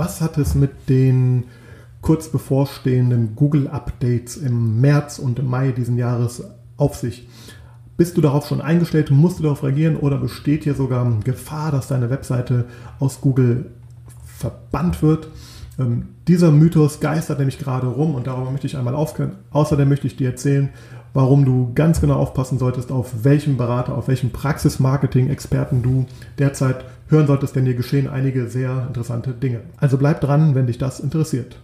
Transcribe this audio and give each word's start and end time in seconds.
was 0.00 0.22
hat 0.22 0.38
es 0.38 0.54
mit 0.54 0.88
den 0.88 1.44
kurz 2.00 2.30
bevorstehenden 2.30 3.36
Google-Updates 3.36 4.38
im 4.38 4.80
März 4.80 5.18
und 5.18 5.38
im 5.38 5.44
Mai 5.44 5.72
diesen 5.72 5.98
Jahres 5.98 6.42
auf 6.78 6.96
sich? 6.96 7.28
Bist 7.98 8.16
du 8.16 8.22
darauf 8.22 8.48
schon 8.48 8.62
eingestellt? 8.62 9.10
Musst 9.10 9.38
du 9.38 9.42
darauf 9.42 9.62
reagieren 9.62 9.96
oder 9.96 10.16
besteht 10.16 10.64
hier 10.64 10.74
sogar 10.74 11.06
Gefahr, 11.22 11.70
dass 11.70 11.88
deine 11.88 12.08
Webseite 12.08 12.64
aus 12.98 13.20
Google 13.20 13.72
verbannt 14.24 15.02
wird? 15.02 15.28
Ähm, 15.80 16.08
dieser 16.28 16.50
Mythos 16.50 17.00
geistert 17.00 17.38
nämlich 17.38 17.58
gerade 17.58 17.86
rum 17.86 18.14
und 18.14 18.26
darüber 18.26 18.50
möchte 18.50 18.66
ich 18.66 18.76
einmal 18.76 18.94
aufklären. 18.94 19.36
Außerdem 19.50 19.88
möchte 19.88 20.06
ich 20.06 20.16
dir 20.16 20.28
erzählen, 20.28 20.68
warum 21.14 21.46
du 21.46 21.72
ganz 21.74 22.02
genau 22.02 22.16
aufpassen 22.16 22.58
solltest, 22.58 22.92
auf 22.92 23.24
welchen 23.24 23.56
Berater, 23.56 23.96
auf 23.96 24.06
welchen 24.06 24.30
Praxis-Marketing-Experten 24.30 25.82
du 25.82 26.04
derzeit 26.38 26.84
hören 27.08 27.26
solltest, 27.26 27.56
denn 27.56 27.64
hier 27.64 27.74
geschehen 27.74 28.08
einige 28.08 28.48
sehr 28.48 28.84
interessante 28.88 29.30
Dinge. 29.30 29.60
Also 29.78 29.96
bleib 29.96 30.20
dran, 30.20 30.54
wenn 30.54 30.66
dich 30.66 30.76
das 30.76 31.00
interessiert. 31.00 31.56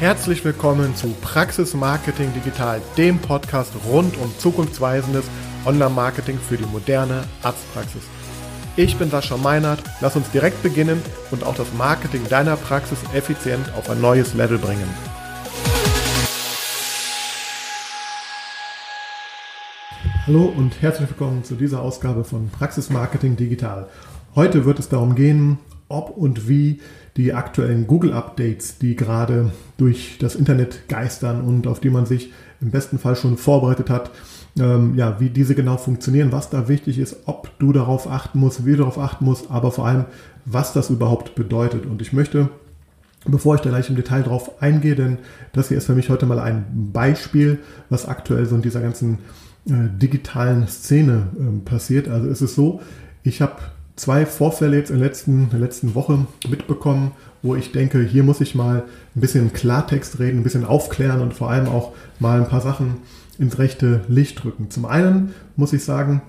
Herzlich 0.00 0.44
willkommen 0.44 0.94
zu 0.94 1.08
Praxis 1.20 1.74
Marketing 1.74 2.32
Digital, 2.34 2.80
dem 2.96 3.18
Podcast 3.18 3.72
rund 3.86 4.16
um 4.18 4.30
zukunftsweisendes 4.38 5.26
Online-Marketing 5.66 6.38
für 6.38 6.56
die 6.56 6.66
moderne 6.66 7.24
Arztpraxis. 7.42 8.02
Ich 8.78 8.98
bin 8.98 9.08
Sascha 9.08 9.38
Meinert, 9.38 9.82
lass 10.02 10.16
uns 10.16 10.30
direkt 10.32 10.62
beginnen 10.62 11.00
und 11.30 11.44
auch 11.44 11.54
das 11.54 11.72
Marketing 11.78 12.20
deiner 12.28 12.56
Praxis 12.56 12.98
effizient 13.14 13.72
auf 13.74 13.88
ein 13.88 14.02
neues 14.02 14.34
Level 14.34 14.58
bringen. 14.58 14.86
Hallo 20.26 20.52
und 20.54 20.82
herzlich 20.82 21.08
willkommen 21.08 21.42
zu 21.42 21.54
dieser 21.54 21.80
Ausgabe 21.80 22.22
von 22.22 22.50
Praxis 22.50 22.90
Marketing 22.90 23.36
Digital. 23.36 23.88
Heute 24.34 24.66
wird 24.66 24.78
es 24.78 24.90
darum 24.90 25.14
gehen, 25.14 25.56
ob 25.88 26.10
und 26.10 26.46
wie 26.46 26.82
die 27.16 27.32
aktuellen 27.32 27.86
Google-Updates, 27.86 28.76
die 28.76 28.94
gerade 28.94 29.52
durch 29.78 30.18
das 30.20 30.34
Internet 30.34 30.86
geistern 30.90 31.40
und 31.40 31.66
auf 31.66 31.80
die 31.80 31.88
man 31.88 32.04
sich 32.04 32.30
im 32.60 32.72
besten 32.72 32.98
Fall 32.98 33.16
schon 33.16 33.38
vorbereitet 33.38 33.88
hat, 33.88 34.10
ähm, 34.58 34.94
ja, 34.96 35.20
wie 35.20 35.30
diese 35.30 35.54
genau 35.54 35.76
funktionieren, 35.76 36.32
was 36.32 36.50
da 36.50 36.68
wichtig 36.68 36.98
ist, 36.98 37.16
ob 37.26 37.50
du 37.58 37.72
darauf 37.72 38.10
achten 38.10 38.38
musst, 38.38 38.64
wie 38.64 38.72
du 38.72 38.78
darauf 38.78 38.98
achten 38.98 39.24
musst, 39.24 39.50
aber 39.50 39.70
vor 39.70 39.86
allem, 39.86 40.06
was 40.44 40.72
das 40.72 40.90
überhaupt 40.90 41.34
bedeutet. 41.34 41.86
Und 41.86 42.00
ich 42.00 42.12
möchte, 42.12 42.48
bevor 43.26 43.56
ich 43.56 43.60
da 43.60 43.70
gleich 43.70 43.90
im 43.90 43.96
Detail 43.96 44.22
drauf 44.22 44.62
eingehe, 44.62 44.94
denn 44.94 45.18
das 45.52 45.68
hier 45.68 45.76
ist 45.76 45.86
für 45.86 45.94
mich 45.94 46.08
heute 46.08 46.26
mal 46.26 46.38
ein 46.38 46.64
Beispiel, 46.92 47.58
was 47.90 48.06
aktuell 48.06 48.46
so 48.46 48.56
in 48.56 48.62
dieser 48.62 48.80
ganzen 48.80 49.18
äh, 49.66 49.88
digitalen 49.90 50.66
Szene 50.68 51.28
äh, 51.38 51.68
passiert. 51.68 52.08
Also 52.08 52.28
ist 52.28 52.40
es 52.40 52.54
so, 52.54 52.80
ich 53.22 53.42
habe 53.42 53.56
zwei 53.96 54.24
Vorfälle 54.24 54.76
jetzt 54.76 54.90
in 54.90 54.98
der 54.98 55.08
letzten, 55.08 55.44
in 55.44 55.50
der 55.50 55.58
letzten 55.58 55.94
Woche 55.94 56.26
mitbekommen, 56.48 57.12
wo 57.42 57.56
ich 57.56 57.72
denke, 57.72 58.02
hier 58.02 58.22
muss 58.22 58.40
ich 58.40 58.54
mal 58.54 58.84
ein 59.14 59.20
bisschen 59.20 59.52
Klartext 59.52 60.18
reden, 60.18 60.40
ein 60.40 60.42
bisschen 60.42 60.64
aufklären 60.64 61.20
und 61.20 61.34
vor 61.34 61.50
allem 61.50 61.68
auch 61.68 61.92
mal 62.20 62.40
ein 62.40 62.48
paar 62.48 62.60
Sachen 62.60 62.98
ins 63.38 63.58
rechte 63.58 64.02
Licht 64.08 64.42
drücken. 64.42 64.70
Zum 64.70 64.84
einen 64.84 65.34
muss 65.56 65.72
ich 65.72 65.84
sagen, 65.84 66.22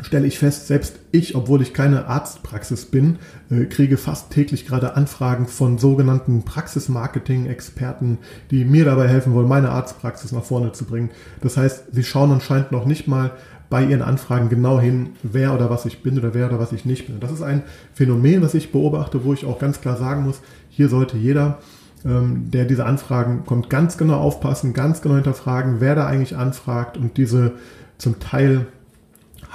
stelle 0.00 0.26
ich 0.26 0.38
fest, 0.38 0.66
selbst 0.66 0.98
ich, 1.12 1.34
obwohl 1.34 1.62
ich 1.62 1.74
keine 1.74 2.06
Arztpraxis 2.06 2.86
bin, 2.86 3.18
äh, 3.50 3.64
kriege 3.66 3.96
fast 3.96 4.30
täglich 4.30 4.66
gerade 4.66 4.96
Anfragen 4.96 5.46
von 5.46 5.78
sogenannten 5.78 6.44
Praxismarketing-Experten, 6.44 8.18
die 8.50 8.64
mir 8.64 8.84
dabei 8.84 9.08
helfen 9.08 9.34
wollen, 9.34 9.48
meine 9.48 9.70
Arztpraxis 9.70 10.32
nach 10.32 10.44
vorne 10.44 10.72
zu 10.72 10.84
bringen. 10.84 11.10
Das 11.40 11.56
heißt, 11.56 11.84
sie 11.92 12.04
schauen 12.04 12.32
anscheinend 12.32 12.72
noch 12.72 12.84
nicht 12.84 13.06
mal 13.06 13.32
bei 13.70 13.84
ihren 13.84 14.02
Anfragen 14.02 14.50
genau 14.50 14.80
hin, 14.80 15.10
wer 15.22 15.54
oder 15.54 15.70
was 15.70 15.86
ich 15.86 16.02
bin 16.02 16.18
oder 16.18 16.34
wer 16.34 16.46
oder 16.48 16.58
was 16.58 16.72
ich 16.72 16.84
nicht 16.84 17.06
bin. 17.06 17.20
Das 17.20 17.32
ist 17.32 17.42
ein 17.42 17.62
Phänomen, 17.94 18.42
was 18.42 18.52
ich 18.54 18.70
beobachte, 18.70 19.24
wo 19.24 19.32
ich 19.32 19.46
auch 19.46 19.58
ganz 19.58 19.80
klar 19.80 19.96
sagen 19.96 20.24
muss, 20.24 20.40
hier 20.68 20.88
sollte 20.88 21.16
jeder 21.16 21.58
der 22.04 22.64
diese 22.64 22.84
Anfragen 22.84 23.44
kommt, 23.46 23.70
ganz 23.70 23.96
genau 23.96 24.18
aufpassen, 24.18 24.72
ganz 24.72 25.02
genau 25.02 25.14
hinterfragen, 25.14 25.76
wer 25.78 25.94
da 25.94 26.06
eigentlich 26.06 26.36
anfragt 26.36 26.96
und 26.96 27.16
diese 27.16 27.52
zum 27.96 28.18
Teil 28.18 28.66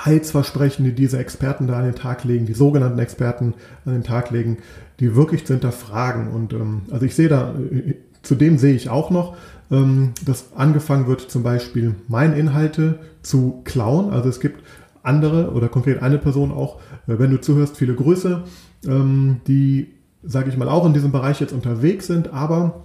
Heilsversprechen, 0.05 0.85
die 0.85 0.93
diese 0.93 1.17
Experten 1.17 1.67
da 1.67 1.77
an 1.77 1.85
den 1.85 1.95
Tag 1.95 2.23
legen, 2.23 2.45
die 2.45 2.53
sogenannten 2.53 2.99
Experten 2.99 3.55
an 3.85 3.93
den 3.93 4.03
Tag 4.03 4.29
legen, 4.31 4.57
die 4.99 5.15
wirklich 5.15 5.45
zu 5.45 5.53
hinterfragen. 5.53 6.27
Und 6.27 6.53
ähm, 6.53 6.83
also 6.91 7.05
ich 7.05 7.15
sehe 7.15 7.29
da, 7.29 7.55
äh, 7.71 7.95
zudem 8.21 8.57
sehe 8.57 8.75
ich 8.75 8.89
auch 8.89 9.09
noch, 9.09 9.35
ähm, 9.71 10.13
dass 10.23 10.53
angefangen 10.55 11.07
wird, 11.07 11.21
zum 11.21 11.43
Beispiel 11.43 11.95
meine 12.07 12.37
Inhalte 12.37 12.99
zu 13.23 13.61
klauen. 13.63 14.11
Also 14.11 14.29
es 14.29 14.39
gibt 14.39 14.63
andere 15.01 15.51
oder 15.51 15.67
konkret 15.67 16.01
eine 16.01 16.19
Person 16.19 16.51
auch, 16.51 16.79
äh, 17.07 17.17
wenn 17.17 17.31
du 17.31 17.41
zuhörst, 17.41 17.77
viele 17.77 17.95
Grüße, 17.95 18.43
ähm, 18.85 19.41
die, 19.47 19.93
sage 20.23 20.49
ich 20.49 20.57
mal, 20.57 20.69
auch 20.69 20.85
in 20.85 20.93
diesem 20.93 21.11
Bereich 21.11 21.39
jetzt 21.39 21.53
unterwegs 21.53 22.07
sind, 22.07 22.33
aber 22.33 22.83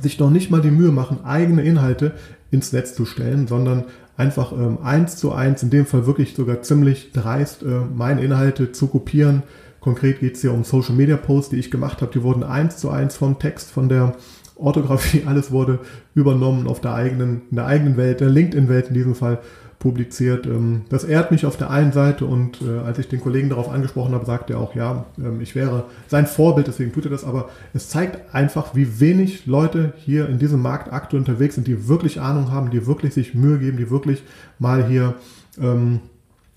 sich 0.00 0.18
noch 0.18 0.30
nicht 0.30 0.50
mal 0.50 0.60
die 0.60 0.70
Mühe 0.70 0.90
machen, 0.90 1.24
eigene 1.24 1.62
Inhalte 1.62 2.12
ins 2.50 2.72
Netz 2.72 2.94
zu 2.94 3.04
stellen, 3.04 3.46
sondern 3.46 3.84
einfach 4.16 4.52
ähm, 4.52 4.78
eins 4.82 5.16
zu 5.16 5.32
eins, 5.32 5.62
in 5.62 5.70
dem 5.70 5.86
Fall 5.86 6.06
wirklich 6.06 6.34
sogar 6.34 6.62
ziemlich 6.62 7.12
dreist, 7.12 7.62
äh, 7.62 7.80
meine 7.94 8.22
Inhalte 8.22 8.72
zu 8.72 8.86
kopieren. 8.88 9.42
Konkret 9.80 10.20
geht 10.20 10.36
es 10.36 10.40
hier 10.40 10.52
um 10.52 10.64
Social 10.64 10.94
Media 10.94 11.16
Posts, 11.16 11.50
die 11.50 11.58
ich 11.58 11.70
gemacht 11.70 12.00
habe. 12.00 12.12
Die 12.12 12.22
wurden 12.22 12.42
eins 12.42 12.78
zu 12.78 12.90
eins 12.90 13.16
vom 13.16 13.38
Text, 13.38 13.70
von 13.70 13.88
der 13.88 14.14
Orthographie, 14.56 15.24
alles 15.26 15.50
wurde 15.50 15.80
übernommen 16.14 16.66
auf 16.66 16.80
der 16.80 16.94
eigenen, 16.94 17.42
in 17.50 17.56
der 17.56 17.66
eigenen 17.66 17.96
Welt, 17.96 18.20
der 18.20 18.28
LinkedIn-Welt 18.30 18.88
in 18.88 18.94
diesem 18.94 19.14
Fall 19.14 19.40
publiziert. 19.84 20.46
Ähm, 20.46 20.86
das 20.88 21.04
ehrt 21.04 21.30
mich 21.30 21.44
auf 21.44 21.58
der 21.58 21.68
einen 21.68 21.92
Seite 21.92 22.24
und 22.24 22.62
äh, 22.62 22.78
als 22.78 22.98
ich 22.98 23.06
den 23.06 23.20
Kollegen 23.20 23.50
darauf 23.50 23.68
angesprochen 23.68 24.14
habe, 24.14 24.24
sagte 24.24 24.54
er 24.54 24.60
auch, 24.60 24.74
ja, 24.74 25.04
ähm, 25.18 25.42
ich 25.42 25.54
wäre 25.54 25.84
sein 26.08 26.26
Vorbild, 26.26 26.66
deswegen 26.66 26.90
tut 26.90 27.04
er 27.04 27.10
das, 27.10 27.22
aber 27.22 27.50
es 27.74 27.90
zeigt 27.90 28.34
einfach, 28.34 28.74
wie 28.74 28.98
wenig 28.98 29.44
Leute 29.44 29.92
hier 29.98 30.26
in 30.30 30.38
diesem 30.38 30.62
Markt 30.62 30.90
aktuell 30.90 31.20
unterwegs 31.20 31.56
sind, 31.56 31.66
die 31.66 31.86
wirklich 31.86 32.18
Ahnung 32.18 32.50
haben, 32.50 32.70
die 32.70 32.86
wirklich 32.86 33.12
sich 33.12 33.34
Mühe 33.34 33.58
geben, 33.58 33.76
die 33.76 33.90
wirklich 33.90 34.22
mal 34.58 34.86
hier 34.86 35.16
ähm, 35.60 36.00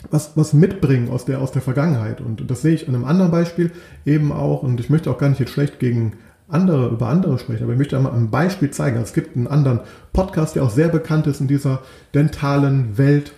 was, 0.10 0.38
was 0.38 0.54
mitbringen 0.54 1.10
aus 1.10 1.26
der, 1.26 1.42
aus 1.42 1.52
der 1.52 1.62
Vergangenheit. 1.62 2.22
Und 2.22 2.50
das 2.50 2.62
sehe 2.62 2.76
ich 2.76 2.88
an 2.88 2.96
einem 2.96 3.04
anderen 3.04 3.32
Beispiel 3.32 3.72
eben 4.06 4.32
auch, 4.32 4.64
und 4.64 4.80
ich 4.80 4.90
möchte 4.90 5.12
auch 5.12 5.18
gar 5.18 5.28
nicht 5.28 5.40
jetzt 5.40 5.52
schlecht 5.52 5.80
gegen 5.80 6.14
andere, 6.50 6.90
über 6.90 7.08
andere 7.08 7.38
sprechen, 7.40 7.64
aber 7.64 7.74
ich 7.74 7.80
möchte 7.80 7.98
einmal 7.98 8.14
ein 8.14 8.30
Beispiel 8.30 8.72
zeigen. 8.72 9.02
Es 9.02 9.14
gibt 9.14 9.36
einen 9.36 9.48
anderen 9.48 9.82
Podcast, 10.14 10.56
der 10.56 10.64
auch 10.64 10.70
sehr 10.70 10.88
bekannt 10.88 11.28
ist 11.28 11.42
in 11.42 11.48
dieser 11.48 11.82
dentalen 12.14 12.98
Welt. 12.98 13.34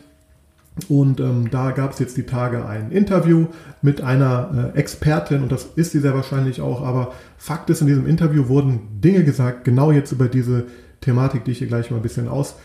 Und 0.88 1.20
ähm, 1.20 1.50
da 1.52 1.72
gab 1.72 1.92
es 1.92 2.00
jetzt 2.00 2.16
die 2.16 2.24
Tage 2.24 2.66
ein 2.66 2.92
Interview 2.92 3.47
mit 3.81 4.02
einer 4.02 4.72
äh, 4.74 4.80
Expertin 4.80 5.44
und 5.44 5.52
das 5.52 5.68
ist 5.75 5.92
sie 5.92 6.00
sehr 6.00 6.14
wahrscheinlich 6.14 6.62
auch. 6.62 6.81
Aber 6.81 7.12
Fakt 7.38 7.70
ist, 7.70 7.81
in 7.81 7.88
diesem 7.88 8.08
Interview 8.08 8.47
wurden 8.47 9.02
Dinge 9.02 9.24
gesagt, 9.24 9.66
genau 9.66 9.91
jetzt 9.91 10.12
über 10.12 10.28
diese 10.28 10.68
Thematik, 11.02 11.44
die 11.44 11.52
ich 11.52 11.58
hier 11.58 11.68
gleich 11.68 11.91
mal 11.91 11.97
ein 11.97 12.03
bisschen 12.03 12.30
aus, 12.30 12.56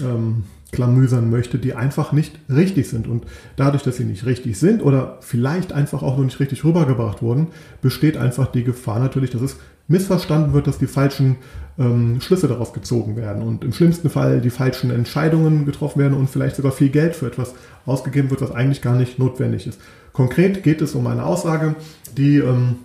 ähm, 0.00 0.44
klamüsern 0.72 1.30
möchte, 1.30 1.58
die 1.58 1.74
einfach 1.74 2.12
nicht 2.12 2.38
richtig 2.48 2.88
sind. 2.88 3.08
Und 3.08 3.24
dadurch, 3.56 3.82
dass 3.82 3.96
sie 3.96 4.04
nicht 4.04 4.26
richtig 4.26 4.58
sind 4.58 4.82
oder 4.82 5.18
vielleicht 5.20 5.72
einfach 5.72 6.02
auch 6.02 6.18
noch 6.18 6.24
nicht 6.24 6.40
richtig 6.40 6.64
rübergebracht 6.64 7.22
wurden, 7.22 7.48
besteht 7.80 8.16
einfach 8.16 8.48
die 8.48 8.64
Gefahr 8.64 9.00
natürlich, 9.00 9.30
dass 9.30 9.40
es 9.40 9.56
missverstanden 9.88 10.52
wird, 10.52 10.66
dass 10.66 10.78
die 10.78 10.86
falschen 10.86 11.36
ähm, 11.78 12.20
Schlüsse 12.20 12.46
daraus 12.46 12.74
gezogen 12.74 13.16
werden 13.16 13.42
und 13.42 13.64
im 13.64 13.72
schlimmsten 13.72 14.10
Fall 14.10 14.42
die 14.42 14.50
falschen 14.50 14.90
Entscheidungen 14.90 15.64
getroffen 15.64 16.00
werden 16.00 16.12
und 16.12 16.28
vielleicht 16.28 16.56
sogar 16.56 16.72
viel 16.72 16.90
Geld 16.90 17.16
für 17.16 17.26
etwas 17.26 17.54
ausgegeben 17.86 18.28
wird, 18.28 18.42
was 18.42 18.52
eigentlich 18.52 18.82
gar 18.82 18.96
nicht 18.96 19.18
notwendig 19.18 19.66
ist. 19.66 19.80
Konkret 20.12 20.62
geht 20.62 20.82
es 20.82 20.94
um 20.94 21.06
eine 21.06 21.24
Aussage, 21.24 21.74
die 22.16 22.36
ähm, 22.36 22.76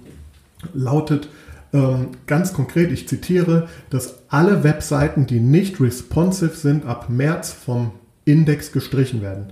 lautet, 0.73 1.27
ganz 2.28 2.53
konkret, 2.53 2.91
ich 2.91 3.07
zitiere, 3.07 3.67
dass 3.89 4.19
alle 4.28 4.63
Webseiten, 4.63 5.25
die 5.25 5.39
nicht 5.39 5.81
responsive 5.81 6.56
sind, 6.56 6.85
ab 6.85 7.09
März 7.09 7.51
vom 7.51 7.91
Index 8.25 8.72
gestrichen 8.72 9.22
werden. 9.22 9.47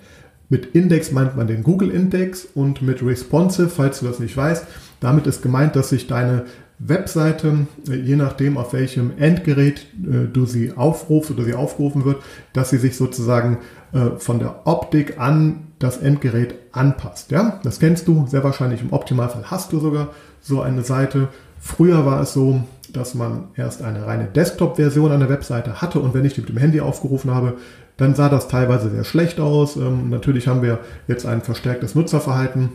Mit 0.52 0.76
Index 0.76 1.12
meint 1.12 1.38
man 1.38 1.48
den 1.48 1.64
Google 1.64 1.90
Index 1.90 2.46
und 2.46 2.82
mit 2.82 3.02
responsive, 3.02 3.70
falls 3.70 4.02
du 4.02 4.06
das 4.06 4.20
nicht 4.20 4.36
weißt, 4.36 4.68
damit 5.00 5.26
ist 5.26 5.42
gemeint, 5.42 5.76
dass 5.76 5.90
sich 5.90 6.08
deine 6.08 6.44
Webseite, 6.78 7.68
äh, 7.88 7.96
je 7.96 8.16
nachdem 8.16 8.58
auf 8.58 8.74
welchem 8.74 9.18
Endgerät 9.18 9.88
äh, 10.04 10.28
du 10.32 10.46
sie 10.46 10.74
aufrufst 10.74 11.32
oder 11.32 11.44
sie 11.44 11.54
aufgerufen 11.54 12.06
wird, 12.06 12.22
dass 12.54 12.72
sie 12.72 12.80
sich 12.80 12.98
sozusagen 12.98 13.60
äh, 13.94 14.18
von 14.18 14.40
der 14.40 14.68
Optik 14.68 15.20
an 15.20 15.68
das 15.80 15.98
Endgerät 15.98 16.56
anpasst. 16.72 17.32
Ja, 17.32 17.60
das 17.64 17.80
kennst 17.80 18.08
du 18.08 18.26
sehr 18.28 18.44
wahrscheinlich. 18.44 18.82
Im 18.82 18.94
Optimalfall 18.94 19.46
hast 19.46 19.72
du 19.72 19.80
sogar 19.80 20.10
so 20.42 20.62
eine 20.62 20.84
Seite 20.84 21.30
Früher 21.64 22.06
war 22.08 22.22
es 22.22 22.34
so, 22.34 22.64
dass 22.92 23.14
man 23.14 23.46
erst 23.56 23.84
eine 23.84 24.06
reine 24.06 24.26
Desktop-Version 24.26 25.12
einer 25.12 25.30
Webseite 25.30 25.80
hatte 25.80 26.00
und 26.00 26.14
wenn 26.14 26.26
ich 26.26 26.34
die 26.34 26.42
mit 26.42 26.50
dem 26.50 26.58
Handy 26.58 26.82
aufgerufen 26.82 27.32
habe, 27.32 27.54
dann 27.98 28.16
sah 28.16 28.30
das 28.30 28.48
teilweise 28.48 28.90
sehr 28.90 29.04
schlecht 29.04 29.40
aus. 29.40 29.76
Ähm, 29.76 30.10
natürlich 30.10 30.48
haben 30.48 30.64
wir 30.64 30.80
jetzt 31.08 31.26
ein 31.26 31.42
verstärktes 31.42 31.94
Nutzerverhalten, 31.94 32.70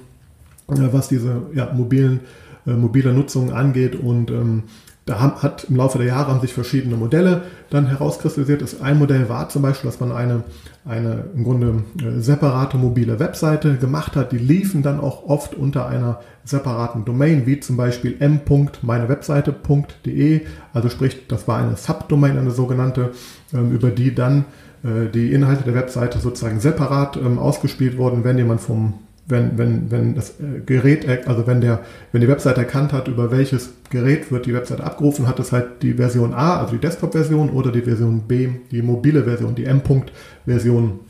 äh, 0.68 0.74
was 0.92 1.08
diese 1.08 1.42
ja, 1.52 1.72
mobilen, 1.74 2.20
äh, 2.64 2.70
mobile 2.70 3.12
Nutzung 3.12 3.52
angeht 3.52 3.96
und 3.96 4.30
ähm, 4.30 4.62
da 5.06 5.18
haben, 5.20 5.42
hat 5.42 5.64
im 5.70 5.76
Laufe 5.76 5.96
der 5.98 6.08
Jahre 6.08 6.32
haben 6.32 6.40
sich 6.40 6.52
verschiedene 6.52 6.96
Modelle 6.96 7.42
dann 7.70 7.86
herauskristallisiert. 7.86 8.60
Das 8.60 8.80
ein 8.80 8.98
Modell 8.98 9.28
war 9.28 9.48
zum 9.48 9.62
Beispiel, 9.62 9.88
dass 9.88 10.00
man 10.00 10.10
eine, 10.10 10.42
eine 10.84 11.26
im 11.32 11.44
Grunde 11.44 11.84
äh, 12.02 12.18
separate 12.20 12.76
mobile 12.76 13.20
Webseite 13.20 13.76
gemacht 13.76 14.16
hat. 14.16 14.32
Die 14.32 14.38
liefen 14.38 14.82
dann 14.82 14.98
auch 14.98 15.28
oft 15.28 15.54
unter 15.54 15.86
einer 15.86 16.18
separaten 16.44 17.04
Domain, 17.04 17.46
wie 17.46 17.60
zum 17.60 17.76
Beispiel 17.76 18.16
m.meinewebseite.de. 18.18 20.40
Also 20.74 20.88
sprich, 20.88 21.28
das 21.28 21.46
war 21.46 21.58
eine 21.58 21.76
Subdomain, 21.76 22.36
eine 22.36 22.50
sogenannte, 22.50 23.12
ähm, 23.54 23.70
über 23.70 23.90
die 23.90 24.12
dann 24.12 24.44
äh, 24.82 25.06
die 25.08 25.32
Inhalte 25.32 25.62
der 25.62 25.74
Webseite 25.74 26.18
sozusagen 26.18 26.58
separat 26.58 27.16
ähm, 27.16 27.38
ausgespielt 27.38 27.96
wurden, 27.96 28.24
wenn 28.24 28.38
jemand 28.38 28.60
vom 28.60 28.94
wenn, 29.28 29.58
wenn, 29.58 29.90
wenn 29.90 30.14
das 30.14 30.30
äh, 30.40 30.60
Gerät, 30.64 31.06
also 31.26 31.46
wenn 31.46 31.60
der, 31.60 31.80
wenn 32.12 32.20
die 32.20 32.28
Webseite 32.28 32.60
erkannt 32.60 32.92
hat, 32.92 33.08
über 33.08 33.30
welches 33.30 33.70
Gerät 33.90 34.30
wird 34.30 34.46
die 34.46 34.54
Webseite 34.54 34.84
abgerufen, 34.84 35.26
hat 35.26 35.40
es 35.40 35.52
halt 35.52 35.82
die 35.82 35.94
Version 35.94 36.32
A, 36.32 36.60
also 36.60 36.74
die 36.74 36.80
Desktop-Version 36.80 37.50
oder 37.50 37.72
die 37.72 37.82
Version 37.82 38.22
B, 38.22 38.48
die 38.70 38.82
mobile 38.82 39.24
Version, 39.24 39.54
die 39.54 39.64
M-Punkt-Version 39.64 41.00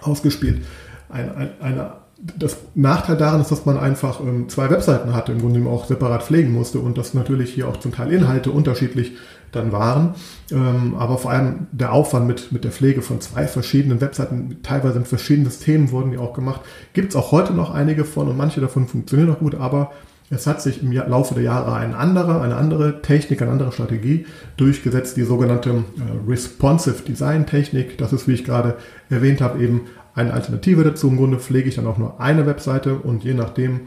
ausgespielt. 0.00 0.62
Ein, 1.08 1.34
ein, 1.34 1.50
eine, 1.60 1.92
das 2.38 2.58
Nachteil 2.74 3.16
daran 3.16 3.40
ist, 3.40 3.50
dass 3.50 3.64
man 3.64 3.76
einfach 3.76 4.20
ähm, 4.20 4.48
zwei 4.48 4.70
Webseiten 4.70 5.14
hatte, 5.14 5.32
im 5.32 5.40
Grunde 5.40 5.68
auch 5.68 5.86
separat 5.86 6.24
pflegen 6.24 6.52
musste 6.52 6.78
und 6.78 6.98
dass 6.98 7.14
natürlich 7.14 7.54
hier 7.54 7.68
auch 7.68 7.78
zum 7.78 7.92
Teil 7.92 8.12
Inhalte 8.12 8.50
unterschiedlich 8.50 9.12
dann 9.52 9.72
waren. 9.72 10.14
Ähm, 10.50 10.94
aber 10.98 11.18
vor 11.18 11.30
allem 11.30 11.66
der 11.72 11.92
Aufwand 11.92 12.26
mit, 12.26 12.52
mit 12.52 12.64
der 12.64 12.72
Pflege 12.72 13.02
von 13.02 13.20
zwei 13.20 13.46
verschiedenen 13.46 14.00
Webseiten, 14.00 14.58
teilweise 14.62 14.98
in 14.98 15.04
verschiedenen 15.04 15.50
Systemen 15.50 15.90
wurden 15.90 16.10
die 16.10 16.18
auch 16.18 16.32
gemacht. 16.32 16.60
Gibt 16.92 17.10
es 17.10 17.16
auch 17.16 17.32
heute 17.32 17.54
noch 17.54 17.72
einige 17.72 18.04
von 18.04 18.28
und 18.28 18.36
manche 18.36 18.60
davon 18.60 18.86
funktionieren 18.86 19.30
noch 19.30 19.40
gut, 19.40 19.54
aber 19.54 19.92
es 20.30 20.46
hat 20.46 20.60
sich 20.60 20.82
im 20.82 20.92
Laufe 20.92 21.34
der 21.34 21.42
Jahre 21.42 21.72
ein 21.74 21.94
anderer, 21.94 22.42
eine 22.42 22.56
andere 22.56 23.00
Technik, 23.00 23.40
eine 23.40 23.50
andere 23.50 23.72
Strategie 23.72 24.26
durchgesetzt, 24.58 25.16
die 25.16 25.22
sogenannte 25.22 25.70
äh, 25.70 26.30
Responsive 26.30 27.02
Design 27.02 27.46
Technik. 27.46 27.96
Das 27.96 28.12
ist, 28.12 28.28
wie 28.28 28.34
ich 28.34 28.44
gerade 28.44 28.76
erwähnt 29.08 29.40
habe, 29.40 29.62
eben 29.62 29.82
eine 30.14 30.34
Alternative 30.34 30.84
dazu. 30.84 31.08
Im 31.08 31.16
Grunde 31.16 31.38
pflege 31.38 31.68
ich 31.68 31.76
dann 31.76 31.86
auch 31.86 31.96
nur 31.96 32.20
eine 32.20 32.46
Webseite 32.46 32.96
und 32.96 33.24
je 33.24 33.32
nachdem, 33.32 33.80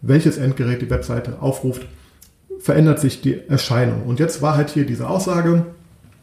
welches 0.00 0.38
Endgerät 0.38 0.80
die 0.80 0.90
Webseite 0.90 1.42
aufruft, 1.42 1.86
verändert 2.62 3.00
sich 3.00 3.20
die 3.20 3.48
Erscheinung. 3.48 4.04
Und 4.04 4.20
jetzt 4.20 4.40
war 4.40 4.56
halt 4.56 4.70
hier 4.70 4.86
diese 4.86 5.08
Aussage, 5.08 5.66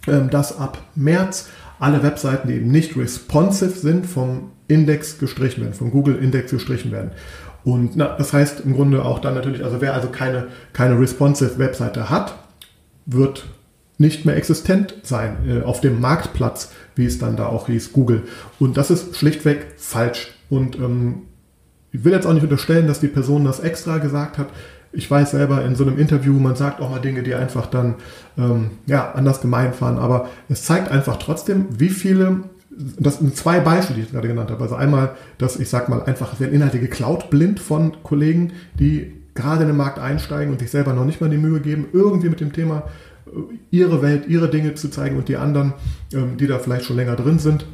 ähm, 0.08 0.30
dass 0.30 0.58
ab 0.58 0.82
März 0.96 1.50
alle 1.80 2.02
Webseiten, 2.02 2.48
die 2.48 2.56
eben 2.56 2.72
nicht 2.72 2.98
responsive 2.98 3.72
sind, 3.72 4.06
vom 4.06 4.52
Index 4.68 5.20
gestrichen 5.20 5.64
werden, 5.64 5.74
vom 5.74 5.92
Google 5.92 6.16
Index 6.16 6.52
gestrichen 6.52 6.92
werden. 6.92 7.12
Und 7.64 7.98
na, 7.98 8.16
das 8.18 8.32
heißt 8.32 8.62
im 8.62 8.74
Grunde 8.74 9.04
auch 9.04 9.20
dann 9.20 9.36
natürlich, 9.36 9.64
also 9.64 9.82
wer 9.82 9.94
also 9.94 10.08
keine, 10.10 10.48
keine 10.72 10.98
responsive 11.00 11.58
Webseite 11.58 12.10
hat, 12.10 12.36
wird 13.06 13.46
nicht 13.98 14.26
mehr 14.26 14.38
existent 14.38 14.96
sein 15.04 15.38
äh, 15.46 15.64
auf 15.64 15.82
dem 15.82 16.00
Marktplatz, 16.00 16.72
wie 16.96 17.06
es 17.06 17.20
dann 17.20 17.36
da 17.36 17.48
auch 17.48 17.68
hieß, 17.68 17.92
Google. 17.92 18.24
Und 18.60 18.78
das 18.78 18.92
ist 18.92 19.18
schlichtweg 19.18 19.74
falsch. 19.78 20.34
Und 20.50 20.78
ähm, 20.78 21.24
ich 21.92 22.06
will 22.06 22.14
jetzt 22.14 22.26
auch 22.26 22.34
nicht 22.34 22.44
unterstellen, 22.44 22.88
dass 22.88 23.02
die 23.02 23.08
Person 23.08 23.44
das 23.44 23.60
extra 23.60 23.98
gesagt 23.98 24.38
hat 24.38 24.48
ich 24.92 25.10
weiß 25.10 25.32
selber 25.32 25.64
in 25.64 25.76
so 25.76 25.86
einem 25.86 26.00
Interview, 26.00 26.34
man 26.34 26.56
sagt 26.56 26.82
auch 26.82 26.90
mal 26.90 27.00
Dinge, 27.00 27.24
die 27.24 27.36
einfach 27.36 27.68
dann 27.68 27.96
ähm, 28.38 28.72
ja, 28.88 29.12
anders 29.12 29.42
gemeint 29.42 29.80
waren, 29.82 29.98
aber 29.98 30.30
es 30.50 30.64
zeigt 30.64 30.92
einfach 30.92 31.18
trotzdem, 31.18 31.68
wie 31.78 31.90
viele, 31.90 32.42
das 32.70 33.20
sind 33.20 33.36
zwei 33.36 33.60
Beispiele, 33.60 34.00
die 34.00 34.06
ich 34.06 34.12
gerade 34.12 34.28
genannt 34.28 34.50
habe. 34.50 34.64
Also 34.64 34.76
einmal, 34.76 35.16
dass 35.38 35.60
ich 35.60 35.70
sag 35.70 35.90
mal 35.90 36.04
einfach 36.04 36.40
werden 36.40 36.54
Inhalte 36.54 36.80
geklaut 36.80 37.30
blind 37.30 37.60
von 37.60 38.02
Kollegen, 38.04 38.54
die 38.80 39.14
gerade 39.36 39.62
in 39.62 39.68
den 39.68 39.78
Markt 39.78 40.00
einsteigen 40.00 40.52
und 40.52 40.60
sich 40.60 40.72
selber 40.72 40.94
noch 40.94 41.06
nicht 41.06 41.22
mal 41.22 41.30
die 41.30 41.38
Mühe 41.38 41.60
geben, 41.60 41.88
irgendwie 41.94 42.30
mit 42.30 42.40
dem 42.40 42.52
Thema 42.52 42.84
äh, 43.28 43.40
ihre 43.70 44.02
Welt, 44.02 44.28
ihre 44.28 44.50
Dinge 44.50 44.74
zu 44.74 44.90
zeigen 44.90 45.18
und 45.18 45.30
die 45.30 45.38
anderen, 45.38 45.74
ähm, 46.14 46.38
die 46.38 46.48
da 46.48 46.58
vielleicht 46.58 46.86
schon 46.86 46.96
länger 46.96 47.16
drin 47.16 47.38
sind, 47.38 47.66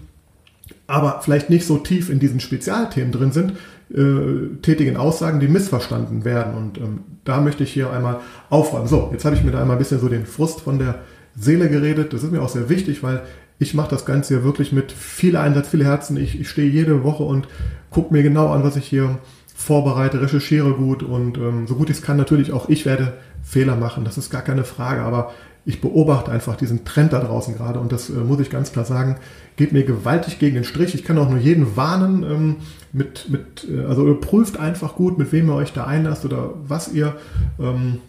aber 0.88 1.22
vielleicht 1.22 1.50
nicht 1.50 1.66
so 1.66 1.78
tief 1.78 2.10
in 2.10 2.20
diesen 2.20 2.40
Spezialthemen 2.40 3.12
drin 3.12 3.32
sind, 3.32 3.54
äh, 3.94 4.58
tätigen 4.62 4.98
Aussagen, 4.98 5.40
die 5.40 5.48
missverstanden 5.48 6.26
werden. 6.26 6.56
Und 6.56 6.78
ähm, 6.78 7.00
da 7.24 7.42
möchte 7.42 7.64
ich 7.64 7.74
hier 7.74 7.92
einmal 7.92 8.20
aufräumen. 8.50 8.88
So, 8.88 9.10
jetzt 9.12 9.26
habe 9.26 9.36
ich 9.36 9.44
mir 9.44 9.52
da 9.52 9.62
einmal 9.62 9.78
ein 9.78 9.80
bisschen 9.80 10.00
so 10.00 10.10
den 10.10 10.26
Frust 10.26 10.62
von 10.62 10.80
der 10.80 11.00
Seele 11.36 11.70
geredet. 11.70 12.14
Das 12.14 12.24
ist 12.24 12.32
mir 12.32 12.42
auch 12.42 12.50
sehr 12.50 12.70
wichtig, 12.70 13.04
weil 13.04 13.22
ich 13.60 13.74
mache 13.74 13.90
das 13.90 14.06
Ganze 14.06 14.36
hier 14.36 14.44
wirklich 14.44 14.72
mit 14.72 14.92
viel 14.92 15.38
Einsatz, 15.38 15.70
viel 15.70 15.84
Herzen. 15.84 16.18
Ich, 16.18 16.40
ich 16.40 16.50
stehe 16.50 16.70
jede 16.70 17.04
Woche 17.04 17.24
und 17.24 17.48
gucke 17.90 18.14
mir 18.14 18.24
genau 18.24 18.52
an, 18.52 18.64
was 18.64 18.76
ich 18.76 18.86
hier 18.86 19.20
vorbereite, 19.56 20.22
recherchiere 20.22 20.74
gut 20.74 21.02
und 21.02 21.38
ähm, 21.38 21.66
so 21.66 21.76
gut 21.76 21.90
ich 21.90 21.98
es 21.98 22.04
kann 22.04 22.18
natürlich 22.18 22.52
auch 22.52 22.68
ich 22.68 22.86
werde 22.86 23.14
Fehler 23.42 23.78
machen, 23.78 24.04
das 24.04 24.18
ist 24.18 24.30
gar 24.30 24.42
keine 24.42 24.66
Frage, 24.66 25.02
aber 25.02 25.32
ich 25.66 25.82
beobachte 25.82 26.30
einfach 26.30 26.58
diesen 26.58 26.84
Trend 26.84 27.14
da 27.14 27.20
draußen 27.22 27.56
gerade 27.56 27.80
und 27.80 27.92
das 27.92 28.10
äh, 28.10 28.14
muss 28.14 28.42
ich 28.42 28.50
ganz 28.50 28.74
klar 28.74 28.86
sagen, 28.86 29.16
geht 29.56 29.72
mir 29.72 29.84
gewaltig 29.84 30.40
gegen 30.40 30.56
den 30.56 30.64
Strich. 30.66 30.94
Ich 30.94 31.04
kann 31.04 31.18
auch 31.18 31.30
nur 31.30 31.40
jeden 31.40 31.76
warnen, 31.76 32.24
ähm, 32.24 32.56
mit, 32.96 33.30
mit, 33.30 33.68
äh, 33.70 33.86
also 33.86 34.16
prüft 34.16 34.60
einfach 34.60 34.96
gut, 34.96 35.18
mit 35.18 35.32
wem 35.32 35.50
ihr 35.50 35.56
euch 35.56 35.74
da 35.74 35.84
einlasst 35.84 36.24
oder 36.26 36.54
was 36.66 36.92
ihr 36.94 37.16
ähm, 37.60 38.00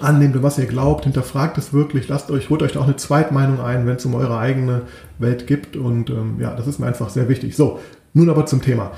annehmt 0.00 0.36
und 0.36 0.42
was 0.42 0.58
ihr 0.58 0.66
glaubt, 0.66 1.04
hinterfragt 1.04 1.56
es 1.58 1.72
wirklich, 1.72 2.08
lasst 2.08 2.30
euch, 2.30 2.50
holt 2.50 2.62
euch 2.62 2.72
da 2.72 2.80
auch 2.80 2.84
eine 2.84 2.96
Zweitmeinung 2.96 3.60
ein, 3.60 3.86
wenn 3.86 3.96
es 3.96 4.04
um 4.04 4.14
eure 4.14 4.36
eigene 4.36 4.82
Welt 5.18 5.46
gibt 5.46 5.76
und 5.76 6.10
ähm, 6.10 6.36
ja, 6.40 6.54
das 6.54 6.66
ist 6.66 6.80
mir 6.80 6.86
einfach 6.86 7.08
sehr 7.08 7.28
wichtig. 7.28 7.56
So, 7.56 7.80
nun 8.14 8.28
aber 8.28 8.46
zum 8.46 8.62
Thema. 8.62 8.90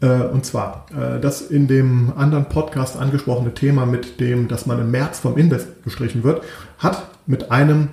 Äh, 0.00 0.22
und 0.22 0.46
zwar 0.46 0.86
äh, 0.96 1.20
das 1.20 1.42
in 1.42 1.66
dem 1.66 2.12
anderen 2.16 2.44
Podcast 2.44 2.96
angesprochene 2.96 3.54
Thema 3.54 3.84
mit 3.84 4.20
dem, 4.20 4.46
dass 4.46 4.64
man 4.64 4.80
im 4.80 4.92
März 4.92 5.18
vom 5.18 5.36
Index 5.36 5.66
gestrichen 5.82 6.22
wird, 6.22 6.42
hat 6.78 7.10
mit 7.26 7.50
einem 7.50 7.88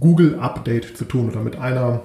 Google-Update 0.00 0.96
zu 0.96 1.04
tun 1.04 1.30
oder 1.30 1.40
mit 1.40 1.56
einer 1.56 2.02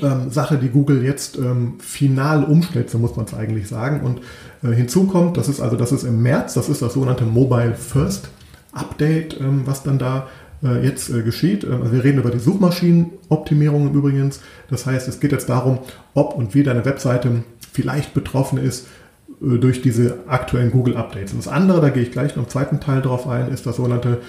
ähm, 0.00 0.30
Sache, 0.30 0.56
die 0.56 0.68
Google 0.68 1.04
jetzt 1.04 1.36
ähm, 1.36 1.74
final 1.78 2.44
umstellt, 2.44 2.90
so 2.90 2.98
muss 2.98 3.16
man 3.16 3.26
es 3.26 3.34
eigentlich 3.34 3.68
sagen. 3.68 4.00
Und 4.00 4.20
äh, 4.62 4.74
hinzu 4.74 5.06
kommt, 5.06 5.36
das 5.36 5.48
ist 5.48 5.60
also, 5.60 5.76
das 5.76 5.92
ist 5.92 6.04
im 6.04 6.22
März, 6.22 6.54
das 6.54 6.68
ist 6.68 6.82
das 6.82 6.94
sogenannte 6.94 7.24
Mobile 7.24 7.74
First 7.74 8.30
Update, 8.72 9.38
ähm, 9.40 9.62
was 9.66 9.82
dann 9.82 9.98
da 9.98 10.28
äh, 10.62 10.84
jetzt 10.84 11.10
äh, 11.10 11.22
geschieht. 11.22 11.64
Ähm, 11.64 11.82
also 11.82 11.92
wir 11.92 12.04
reden 12.04 12.18
über 12.18 12.30
die 12.30 12.38
Suchmaschinenoptimierung 12.38 13.92
übrigens. 13.92 14.40
Das 14.70 14.86
heißt, 14.86 15.08
es 15.08 15.20
geht 15.20 15.32
jetzt 15.32 15.48
darum, 15.48 15.80
ob 16.14 16.34
und 16.34 16.54
wie 16.54 16.62
deine 16.62 16.84
Webseite 16.84 17.44
vielleicht 17.72 18.14
betroffen 18.14 18.58
ist 18.58 18.86
äh, 19.42 19.58
durch 19.58 19.82
diese 19.82 20.20
aktuellen 20.26 20.70
Google 20.70 20.96
Updates. 20.96 21.32
Und 21.32 21.44
das 21.44 21.52
andere, 21.52 21.80
da 21.80 21.90
gehe 21.90 22.02
ich 22.02 22.12
gleich 22.12 22.36
noch 22.36 22.44
im 22.44 22.48
zweiten 22.48 22.80
Teil 22.80 23.02
drauf 23.02 23.26
ein, 23.26 23.52
ist 23.52 23.66
das 23.66 23.76
sogenannte 23.76 24.20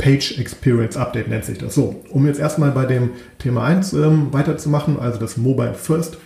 Page 0.00 0.38
Experience 0.38 0.96
Update 0.96 1.28
nennt 1.28 1.44
sich 1.44 1.58
das. 1.58 1.74
So, 1.74 2.02
um 2.10 2.26
jetzt 2.26 2.40
erstmal 2.40 2.70
bei 2.70 2.86
dem 2.86 3.10
Thema 3.38 3.64
1 3.64 3.92
ähm, 3.92 4.32
weiterzumachen, 4.32 4.98
also 4.98 5.18
das 5.18 5.36
Mobile 5.36 5.74
First 5.74 6.18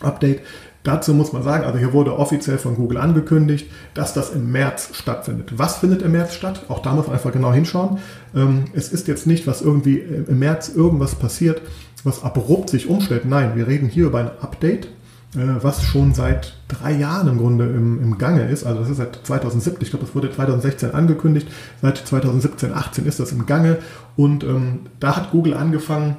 Update. 0.00 0.40
Dazu 0.84 1.14
muss 1.14 1.32
man 1.32 1.42
sagen, 1.42 1.64
also 1.64 1.78
hier 1.78 1.94
wurde 1.94 2.16
offiziell 2.18 2.58
von 2.58 2.76
Google 2.76 2.98
angekündigt, 2.98 3.70
dass 3.94 4.12
das 4.12 4.30
im 4.30 4.52
März 4.52 4.90
stattfindet. 4.92 5.54
Was 5.56 5.78
findet 5.78 6.02
im 6.02 6.12
März 6.12 6.34
statt? 6.34 6.66
Auch 6.68 6.82
da 6.82 6.92
muss 6.92 7.06
man 7.06 7.16
einfach 7.16 7.32
genau 7.32 7.52
hinschauen. 7.52 7.98
Ähm, 8.34 8.66
es 8.74 8.90
ist 8.90 9.08
jetzt 9.08 9.26
nicht, 9.26 9.46
was 9.46 9.62
irgendwie 9.62 9.96
im 9.98 10.38
März 10.38 10.68
irgendwas 10.68 11.14
passiert, 11.14 11.62
was 12.04 12.22
abrupt 12.22 12.68
sich 12.68 12.86
umstellt. 12.86 13.24
Nein, 13.24 13.56
wir 13.56 13.66
reden 13.66 13.88
hier 13.88 14.06
über 14.06 14.20
ein 14.20 14.30
Update 14.40 14.84
äh, 14.84 15.03
was 15.34 15.82
schon 15.82 16.14
seit 16.14 16.54
drei 16.68 16.92
Jahren 16.92 17.28
im 17.28 17.38
Grunde 17.38 17.64
im, 17.64 18.00
im 18.00 18.18
Gange 18.18 18.48
ist. 18.48 18.64
Also 18.64 18.80
das 18.80 18.90
ist 18.90 18.98
seit 18.98 19.18
2017, 19.24 19.82
ich 19.82 19.90
glaube, 19.90 20.04
das 20.06 20.14
wurde 20.14 20.30
2016 20.30 20.92
angekündigt. 20.92 21.48
Seit 21.82 21.98
2017, 21.98 22.72
18 22.72 23.06
ist 23.06 23.18
das 23.18 23.32
im 23.32 23.44
Gange. 23.46 23.78
Und 24.16 24.44
ähm, 24.44 24.80
da 25.00 25.16
hat 25.16 25.32
Google 25.32 25.54
angefangen, 25.54 26.16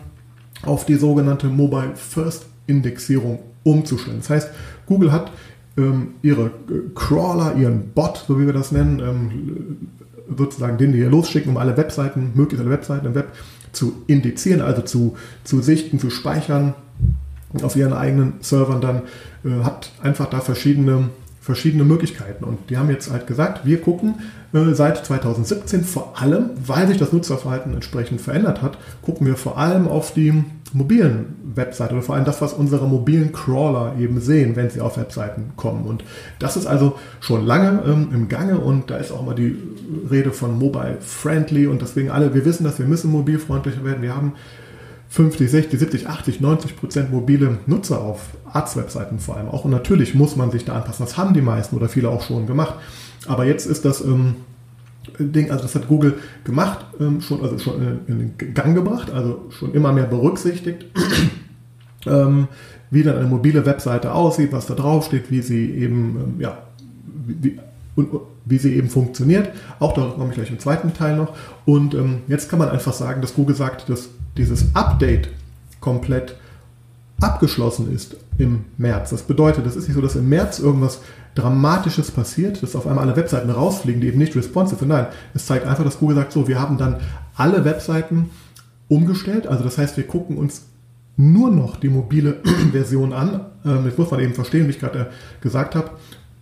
auf 0.64 0.86
die 0.86 0.96
sogenannte 0.96 1.48
Mobile 1.48 1.96
First 1.96 2.48
Indexierung 2.68 3.40
umzustellen. 3.64 4.20
Das 4.20 4.30
heißt, 4.30 4.50
Google 4.86 5.12
hat 5.12 5.32
ähm, 5.78 6.16
ihre 6.22 6.52
Crawler, 6.94 7.56
ihren 7.56 7.90
Bot, 7.90 8.26
so 8.28 8.40
wie 8.40 8.46
wir 8.46 8.54
das 8.54 8.72
nennen, 8.72 9.00
ähm, 9.00 9.88
sozusagen 10.36 10.78
den 10.78 10.92
die 10.92 11.00
hier 11.00 11.10
losschicken, 11.10 11.52
um 11.52 11.58
alle 11.58 11.78
Webseiten, 11.78 12.32
möglichst 12.36 12.62
alle 12.62 12.72
Webseiten 12.74 13.06
im 13.06 13.16
Web 13.16 13.28
zu 13.72 14.04
indizieren, 14.08 14.62
also 14.62 14.82
zu, 14.82 15.16
zu 15.44 15.62
sichten, 15.62 16.00
zu 16.00 16.10
speichern, 16.10 16.74
auf 17.64 17.76
ihren 17.76 17.94
eigenen 17.94 18.34
Servern 18.42 18.82
dann, 18.82 19.04
äh, 19.44 19.64
hat 19.64 19.92
einfach 20.02 20.28
da 20.28 20.40
verschiedene, 20.40 21.10
verschiedene 21.42 21.84
Möglichkeiten. 21.84 22.44
Und 22.44 22.70
die 22.70 22.78
haben 22.78 22.90
jetzt 22.90 23.12
halt 23.12 23.28
gesagt, 23.28 23.66
wir 23.66 23.82
gucken 23.82 24.16
äh, 24.54 24.74
seit 24.74 25.06
2017 25.06 25.84
vor 25.84 26.14
allem, 26.20 26.52
weil 26.66 26.88
sich 26.88 26.98
das 26.98 27.14
Nutzerverhalten 27.14 27.74
entsprechend 27.74 28.22
verändert 28.22 28.62
hat, 28.62 28.78
gucken 29.02 29.28
wir 29.28 29.36
vor 29.36 29.58
allem 29.58 29.88
auf 29.88 30.14
die 30.14 30.44
mobilen 30.74 31.36
Webseiten 31.56 31.94
oder 31.94 32.04
vor 32.04 32.16
allem 32.16 32.26
das, 32.26 32.42
was 32.42 32.54
unsere 32.54 32.88
mobilen 32.88 33.32
Crawler 33.32 33.96
eben 33.98 34.20
sehen, 34.20 34.56
wenn 34.56 34.70
sie 34.70 34.82
auf 34.82 34.98
Webseiten 34.98 35.54
kommen. 35.56 35.86
Und 35.86 36.04
das 36.40 36.58
ist 36.58 36.66
also 36.66 36.98
schon 37.22 37.46
lange 37.46 37.82
ähm, 37.86 38.10
im 38.14 38.28
Gange 38.28 38.58
und 38.60 38.92
da 38.92 38.98
ist 38.98 39.12
auch 39.12 39.26
mal 39.26 39.36
die 39.36 39.58
Rede 40.10 40.32
von 40.32 40.60
mobile 40.60 40.98
friendly 41.00 41.68
und 41.68 41.82
deswegen 41.82 42.12
alle, 42.12 42.34
wir 42.34 42.44
wissen, 42.44 42.66
dass 42.66 42.78
wir 42.78 42.86
müssen 42.86 43.12
mobilfreundlicher 43.12 43.86
werden. 43.86 44.02
Wir 44.02 44.16
haben 44.16 44.34
50, 45.16 45.50
60, 45.50 45.80
70, 45.80 46.08
80, 46.10 46.42
90 46.42 46.76
Prozent 46.76 47.10
mobile 47.10 47.60
Nutzer 47.68 48.02
auf 48.02 48.32
Arzt-Webseiten 48.52 49.20
vor 49.20 49.38
allem 49.38 49.48
auch. 49.48 49.64
Und 49.64 49.72
natürlich 49.72 50.14
muss 50.14 50.36
man 50.36 50.52
sich 50.52 50.66
da 50.66 50.74
anpassen. 50.74 51.06
Das 51.06 51.16
haben 51.16 51.34
die 51.34 51.42
meisten 51.42 51.78
oder 51.78 51.88
viele 51.88 52.10
auch 52.10 52.22
schon 52.22 52.48
gemacht. 52.48 52.76
Aber 53.26 53.46
jetzt 53.46 53.66
ist 53.66 53.86
das 53.86 54.04
ähm, 54.04 54.36
Ding, 55.18 55.52
also 55.52 55.64
das 55.64 55.74
hat 55.74 55.88
Google 55.88 56.16
gemacht, 56.44 56.86
ähm, 57.00 57.22
schon, 57.22 57.42
also 57.42 57.58
schon 57.58 57.82
in, 58.08 58.34
den 58.38 58.54
Gang 58.54 58.76
gebracht, 58.76 59.10
also 59.10 59.46
schon 59.58 59.74
immer 59.74 59.94
mehr 59.94 60.04
berücksichtigt, 60.04 60.86
ähm, 62.06 62.50
wie 62.92 63.04
dann 63.04 63.16
eine 63.16 63.28
mobile 63.28 63.66
Webseite 63.66 64.14
aussieht, 64.14 64.52
was 64.52 64.66
da 64.66 64.74
drauf 64.74 65.06
steht, 65.06 65.32
wie 65.32 65.42
sie 65.42 65.72
eben, 65.72 66.18
ähm, 66.36 66.42
ja, 66.42 66.58
wie, 67.26 67.58
und, 67.96 68.10
wie 68.44 68.58
sie 68.58 68.76
eben 68.76 68.90
funktioniert. 68.90 69.50
Auch 69.80 69.94
darauf 69.94 70.16
komme 70.16 70.32
ich 70.32 70.36
gleich 70.36 70.52
im 70.52 70.60
zweiten 70.60 70.94
Teil 70.94 71.16
noch. 71.16 71.34
Und 71.64 71.94
ähm, 71.94 72.18
jetzt 72.28 72.50
kann 72.50 72.60
man 72.60 72.68
einfach 72.68 72.94
sagen, 72.94 73.22
dass 73.22 73.34
Google 73.34 73.56
sagt, 73.56 73.88
dass 73.88 74.10
dieses 74.38 74.76
Update 74.76 75.30
komplett 75.80 76.36
abgeschlossen 77.22 77.94
ist 77.94 78.18
im 78.38 78.66
März. 78.78 79.12
Das 79.12 79.24
bedeutet, 79.24 79.66
es 79.66 79.76
ist 79.76 79.88
nicht 79.88 79.96
so, 79.96 80.02
dass 80.02 80.16
im 80.16 80.28
März 80.28 80.60
irgendwas 80.60 81.00
Dramatisches 81.36 82.12
passiert, 82.12 82.64
dass 82.64 82.76
auf 82.76 82.88
einmal 82.88 83.06
alle 83.06 83.18
Webseiten 83.18 83.50
rausfliegen, 83.50 84.00
die 84.00 84.08
eben 84.08 84.18
nicht 84.18 84.36
responsive 84.36 84.80
sind. 84.80 84.88
Nein, 84.88 85.08
es 85.34 85.46
zeigt 85.46 85.68
einfach, 85.68 85.84
dass 85.84 86.00
Google 86.00 86.16
sagt, 86.16 86.32
so, 86.32 86.48
wir 86.48 86.60
haben 86.60 86.78
dann 86.78 86.98
alle 87.36 87.66
Webseiten 87.66 88.30
umgestellt. 88.88 89.46
Also 89.46 89.64
das 89.64 89.78
heißt, 89.78 89.98
wir 89.98 90.08
gucken 90.08 90.38
uns 90.38 90.66
nur 91.18 91.52
noch 91.52 91.78
die 91.78 91.90
mobile 91.90 92.38
Version 92.72 93.12
an. 93.12 93.42
Ähm, 93.66 93.84
das 93.86 93.98
muss 93.98 94.12
man 94.12 94.22
eben 94.22 94.34
verstehen, 94.34 94.68
wie 94.68 94.72
ich 94.72 94.80
gerade 94.80 95.08
gesagt 95.42 95.76
habe. 95.76 95.92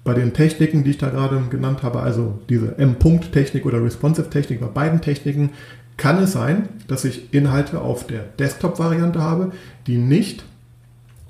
Bei 0.03 0.13
den 0.13 0.33
Techniken, 0.33 0.83
die 0.83 0.91
ich 0.91 0.97
da 0.97 1.09
gerade 1.09 1.41
genannt 1.49 1.81
habe, 1.81 2.01
also 2.01 2.39
diese 2.49 2.77
M-Punkt-Technik 2.77 3.65
oder 3.65 3.81
Responsive-Technik, 3.81 4.59
bei 4.59 4.67
beiden 4.67 5.01
Techniken 5.01 5.51
kann 5.97 6.21
es 6.21 6.33
sein, 6.33 6.69
dass 6.87 7.05
ich 7.05 7.33
Inhalte 7.33 7.81
auf 7.81 8.07
der 8.07 8.23
Desktop-Variante 8.39 9.21
habe, 9.21 9.51
die 9.87 9.97
nicht 9.97 10.43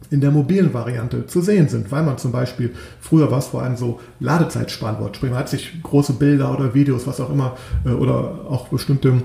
in 0.09 0.21
der 0.21 0.31
mobilen 0.31 0.73
Variante 0.73 1.25
zu 1.25 1.41
sehen 1.41 1.69
sind, 1.69 1.91
weil 1.91 2.03
man 2.03 2.19
zum 2.19 2.31
Beispiel, 2.31 2.71
früher 3.01 3.31
war 3.31 3.39
es 3.39 3.47
vor 3.47 3.63
allem 3.63 3.75
so 3.75 3.99
Ladezeit 4.19 4.69
sparen 4.69 4.99
wollte, 4.99 5.15
sprich 5.15 5.31
man 5.31 5.39
hat 5.39 5.49
sich 5.49 5.81
große 5.81 6.13
Bilder 6.13 6.53
oder 6.53 6.75
Videos, 6.75 7.07
was 7.07 7.19
auch 7.19 7.31
immer, 7.31 7.57
äh, 7.83 7.89
oder 7.89 8.41
auch 8.47 8.67
bestimmte 8.67 9.23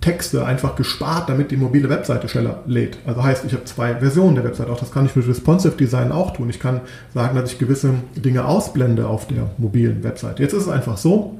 Texte 0.00 0.44
einfach 0.44 0.74
gespart, 0.74 1.28
damit 1.28 1.50
die 1.50 1.56
mobile 1.56 1.88
Webseite 1.88 2.28
schneller 2.28 2.62
lädt. 2.66 2.98
Also 3.06 3.22
heißt, 3.22 3.44
ich 3.44 3.52
habe 3.52 3.64
zwei 3.64 3.96
Versionen 3.96 4.34
der 4.34 4.44
Webseite. 4.44 4.72
Auch 4.72 4.80
das 4.80 4.90
kann 4.90 5.06
ich 5.06 5.14
mit 5.14 5.28
Responsive 5.28 5.76
Design 5.76 6.12
auch 6.12 6.32
tun. 6.32 6.50
Ich 6.50 6.58
kann 6.58 6.80
sagen, 7.14 7.36
dass 7.36 7.52
ich 7.52 7.58
gewisse 7.58 7.94
Dinge 8.16 8.44
ausblende 8.44 9.06
auf 9.06 9.28
der 9.28 9.50
mobilen 9.58 10.02
Webseite. 10.02 10.42
Jetzt 10.42 10.54
ist 10.54 10.64
es 10.64 10.68
einfach 10.68 10.98
so, 10.98 11.38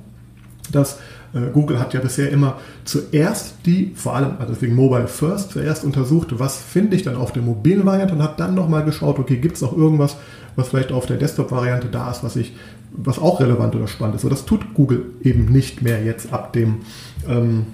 dass 0.70 0.98
äh, 1.34 1.50
Google 1.52 1.78
hat 1.80 1.94
ja 1.94 2.00
bisher 2.00 2.30
immer 2.30 2.58
zuerst 2.84 3.54
die, 3.66 3.92
vor 3.94 4.14
allem, 4.14 4.36
also 4.38 4.52
deswegen 4.52 4.74
Mobile 4.74 5.08
First, 5.08 5.52
zuerst 5.52 5.84
untersucht, 5.84 6.38
was 6.38 6.56
finde 6.58 6.96
ich 6.96 7.02
dann 7.02 7.16
auf 7.16 7.32
der 7.32 7.42
mobilen 7.42 7.86
Variante 7.86 8.14
und 8.14 8.22
hat 8.22 8.38
dann 8.38 8.54
nochmal 8.54 8.84
geschaut, 8.84 9.18
okay, 9.18 9.36
gibt 9.36 9.56
es 9.56 9.62
noch 9.62 9.76
irgendwas, 9.76 10.16
was 10.56 10.68
vielleicht 10.68 10.92
auf 10.92 11.06
der 11.06 11.16
Desktop-Variante 11.16 11.88
da 11.88 12.10
ist, 12.10 12.22
was 12.22 12.36
ich, 12.36 12.54
was 12.92 13.18
auch 13.18 13.40
relevant 13.40 13.74
oder 13.74 13.88
spannend 13.88 14.16
ist. 14.16 14.22
So, 14.22 14.28
das 14.28 14.44
tut 14.44 14.74
Google 14.74 15.06
eben 15.22 15.46
nicht 15.46 15.82
mehr 15.82 16.04
jetzt 16.04 16.32
ab 16.32 16.52
dem 16.52 16.80
ähm, 17.26 17.66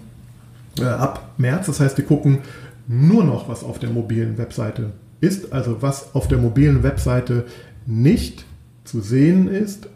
äh, 0.78 0.84
ab 0.84 1.32
März. 1.38 1.66
Das 1.66 1.80
heißt, 1.80 1.98
die 1.98 2.02
gucken 2.02 2.38
nur 2.86 3.24
noch, 3.24 3.48
was 3.48 3.64
auf 3.64 3.78
der 3.78 3.90
mobilen 3.90 4.38
Webseite 4.38 4.92
ist, 5.20 5.52
also 5.52 5.82
was 5.82 6.14
auf 6.14 6.28
der 6.28 6.38
mobilen 6.38 6.82
Webseite 6.82 7.44
nicht 7.86 8.44
zu 8.84 9.00
sehen 9.00 9.48
ist, 9.48 9.88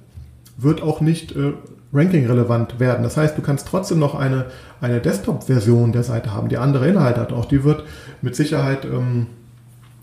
wird 0.57 0.83
auch 0.83 1.01
nicht 1.01 1.33
äh, 1.33 1.53
ranking-relevant 1.93 2.81
werden. 2.81 3.03
Das 3.03 3.17
heißt, 3.17 3.37
du 3.37 3.43
kannst 3.43 3.69
trotzdem 3.69 3.99
noch 3.99 4.15
eine, 4.15 4.47
eine 4.81 5.01
Desktop-Version 5.01 5.93
der 5.93 6.03
Seite 6.03 6.33
haben, 6.33 6.49
die 6.49 6.57
andere 6.57 6.89
Inhalte 6.89 7.21
hat. 7.21 7.33
Auch 7.33 7.45
die 7.45 7.65
wird 7.65 7.85
mit 8.23 8.35
Sicherheit 8.35 8.85
ähm, 8.85 9.27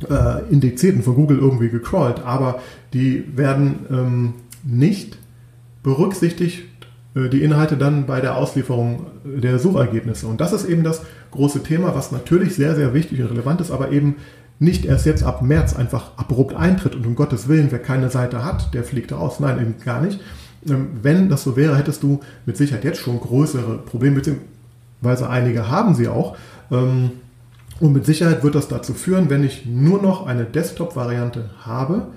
äh, 0.09 0.43
indiziert 0.49 0.95
und 0.95 1.03
von 1.03 1.15
Google 1.15 1.39
irgendwie 1.39 1.69
gecrawlt, 1.69 2.23
aber 2.23 2.59
die 2.93 3.25
werden 3.35 3.85
ähm, 3.89 4.33
nicht 4.63 5.17
berücksichtigt, 5.83 6.63
äh, 7.15 7.29
die 7.29 7.43
Inhalte 7.43 7.77
dann 7.77 8.05
bei 8.05 8.21
der 8.21 8.37
Auslieferung 8.37 9.07
der 9.23 9.59
Suchergebnisse. 9.59 10.27
Und 10.27 10.41
das 10.41 10.53
ist 10.53 10.65
eben 10.65 10.83
das 10.83 11.01
große 11.31 11.63
Thema, 11.63 11.95
was 11.95 12.11
natürlich 12.11 12.55
sehr, 12.55 12.75
sehr 12.75 12.93
wichtig 12.93 13.21
und 13.21 13.31
relevant 13.31 13.61
ist, 13.61 13.71
aber 13.71 13.91
eben 13.91 14.15
nicht 14.59 14.85
erst 14.85 15.05
jetzt 15.05 15.23
ab 15.23 15.41
März 15.41 15.75
einfach 15.75 16.17
abrupt 16.17 16.53
eintritt 16.53 16.95
und 16.95 17.05
um 17.05 17.15
Gottes 17.15 17.47
Willen, 17.47 17.71
wer 17.71 17.79
keine 17.79 18.09
Seite 18.09 18.43
hat, 18.43 18.73
der 18.73 18.83
fliegt 18.83 19.13
raus. 19.13 19.39
Nein, 19.39 19.59
eben 19.59 19.75
gar 19.83 20.01
nicht, 20.01 20.19
wenn 20.61 21.29
das 21.29 21.43
so 21.43 21.55
wäre, 21.55 21.77
hättest 21.77 22.03
du 22.03 22.19
mit 22.45 22.57
Sicherheit 22.57 22.83
jetzt 22.83 22.99
schon 22.99 23.19
größere 23.19 23.79
Probleme, 23.79 24.17
beziehungsweise 24.17 25.29
einige 25.29 25.69
haben 25.69 25.95
sie 25.95 26.07
auch. 26.07 26.35
Ähm, 26.71 27.11
und 27.79 27.93
mit 27.93 28.05
Sicherheit 28.05 28.43
wird 28.43 28.55
das 28.55 28.67
dazu 28.67 28.93
führen, 28.93 29.29
wenn 29.29 29.43
ich 29.43 29.65
nur 29.65 30.01
noch 30.01 30.27
eine 30.27 30.43
Desktop-Variante 30.43 31.49
habe, 31.61 32.07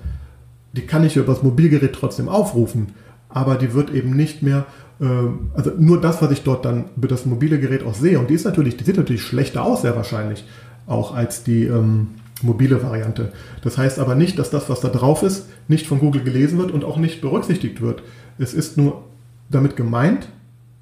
die 0.73 0.81
kann 0.81 1.05
ich 1.05 1.15
über 1.15 1.33
das 1.33 1.43
Mobilgerät 1.43 1.93
trotzdem 1.93 2.27
aufrufen, 2.27 2.93
aber 3.29 3.55
die 3.55 3.73
wird 3.73 3.93
eben 3.93 4.15
nicht 4.15 4.43
mehr, 4.43 4.65
ähm, 4.99 5.51
also 5.53 5.71
nur 5.77 6.01
das, 6.01 6.21
was 6.21 6.31
ich 6.31 6.43
dort 6.43 6.65
dann 6.65 6.85
über 6.97 7.07
das 7.07 7.25
mobile 7.25 7.59
Gerät 7.59 7.83
auch 7.85 7.93
sehe, 7.93 8.19
und 8.19 8.29
die 8.29 8.33
ist 8.33 8.45
natürlich, 8.45 8.75
die 8.75 8.83
sieht 8.83 8.97
natürlich 8.97 9.23
schlechter 9.23 9.63
aus, 9.63 9.83
sehr 9.83 9.95
wahrscheinlich, 9.95 10.43
auch 10.85 11.15
als 11.15 11.43
die 11.43 11.63
ähm, 11.63 12.07
mobile 12.41 12.83
Variante. 12.83 13.31
Das 13.61 13.77
heißt 13.77 13.99
aber 13.99 14.15
nicht, 14.15 14.37
dass 14.37 14.49
das, 14.49 14.69
was 14.69 14.81
da 14.81 14.89
drauf 14.89 15.23
ist, 15.23 15.47
nicht 15.67 15.87
von 15.87 15.99
Google 15.99 16.23
gelesen 16.23 16.57
wird 16.57 16.71
und 16.71 16.83
auch 16.83 16.97
nicht 16.97 17.21
berücksichtigt 17.21 17.81
wird. 17.81 18.03
Es 18.37 18.53
ist 18.53 18.77
nur 18.77 19.03
damit 19.49 19.75
gemeint, 19.75 20.29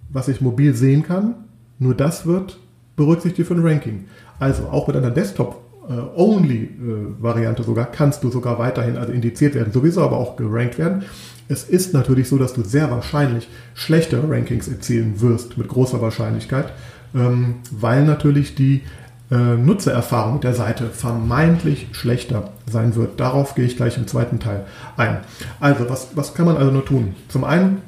was 0.10 0.28
ich 0.28 0.42
mobil 0.42 0.76
sehen 0.76 1.04
kann, 1.04 1.36
nur 1.80 1.96
das 1.96 2.26
wird 2.26 2.60
berücksichtigt 2.96 3.48
für 3.48 3.56
ein 3.56 3.66
Ranking. 3.66 4.06
Also 4.40 4.68
auch 4.70 4.88
mit 4.88 4.96
einer 4.96 5.12
Desktop-Only-Variante 5.12 7.64
sogar 7.64 7.86
kannst 7.86 8.24
du 8.24 8.30
sogar 8.30 8.58
weiterhin 8.60 8.98
also 8.98 9.14
indiziert 9.14 9.56
werden, 9.56 9.74
sowieso 9.74 10.02
aber 10.02 10.18
auch 10.18 10.36
gerankt 10.36 10.78
werden. 10.78 11.04
Es 11.48 11.64
ist 11.64 11.94
natürlich 11.94 12.28
so, 12.28 12.38
dass 12.38 12.54
du 12.54 12.64
sehr 12.64 12.92
wahrscheinlich 12.92 13.48
schlechtere 13.74 14.30
Rankings 14.30 14.68
erzielen 14.68 15.22
wirst, 15.22 15.58
mit 15.58 15.68
großer 15.68 16.00
Wahrscheinlichkeit, 16.02 16.72
ähm, 17.14 17.56
weil 17.72 18.06
natürlich 18.06 18.56
die 18.56 18.84
äh, 19.32 19.56
Nutzererfahrung 19.56 20.42
der 20.42 20.54
Seite 20.54 20.88
vermeintlich 20.88 21.88
schlechter 21.94 22.50
sein 22.70 22.96
wird. 22.96 23.20
Darauf 23.20 23.56
gehe 23.56 23.66
ich 23.66 23.78
gleich 23.78 23.98
im 23.98 24.06
zweiten 24.06 24.40
Teil 24.40 24.66
ein. 24.98 25.20
Also, 25.60 25.90
was, 25.90 26.10
was 26.16 26.34
kann 26.34 26.46
man 26.46 26.58
also 26.58 26.72
nur 26.72 26.86
tun? 26.86 27.16
Zum 27.30 27.46
einen, 27.46 27.82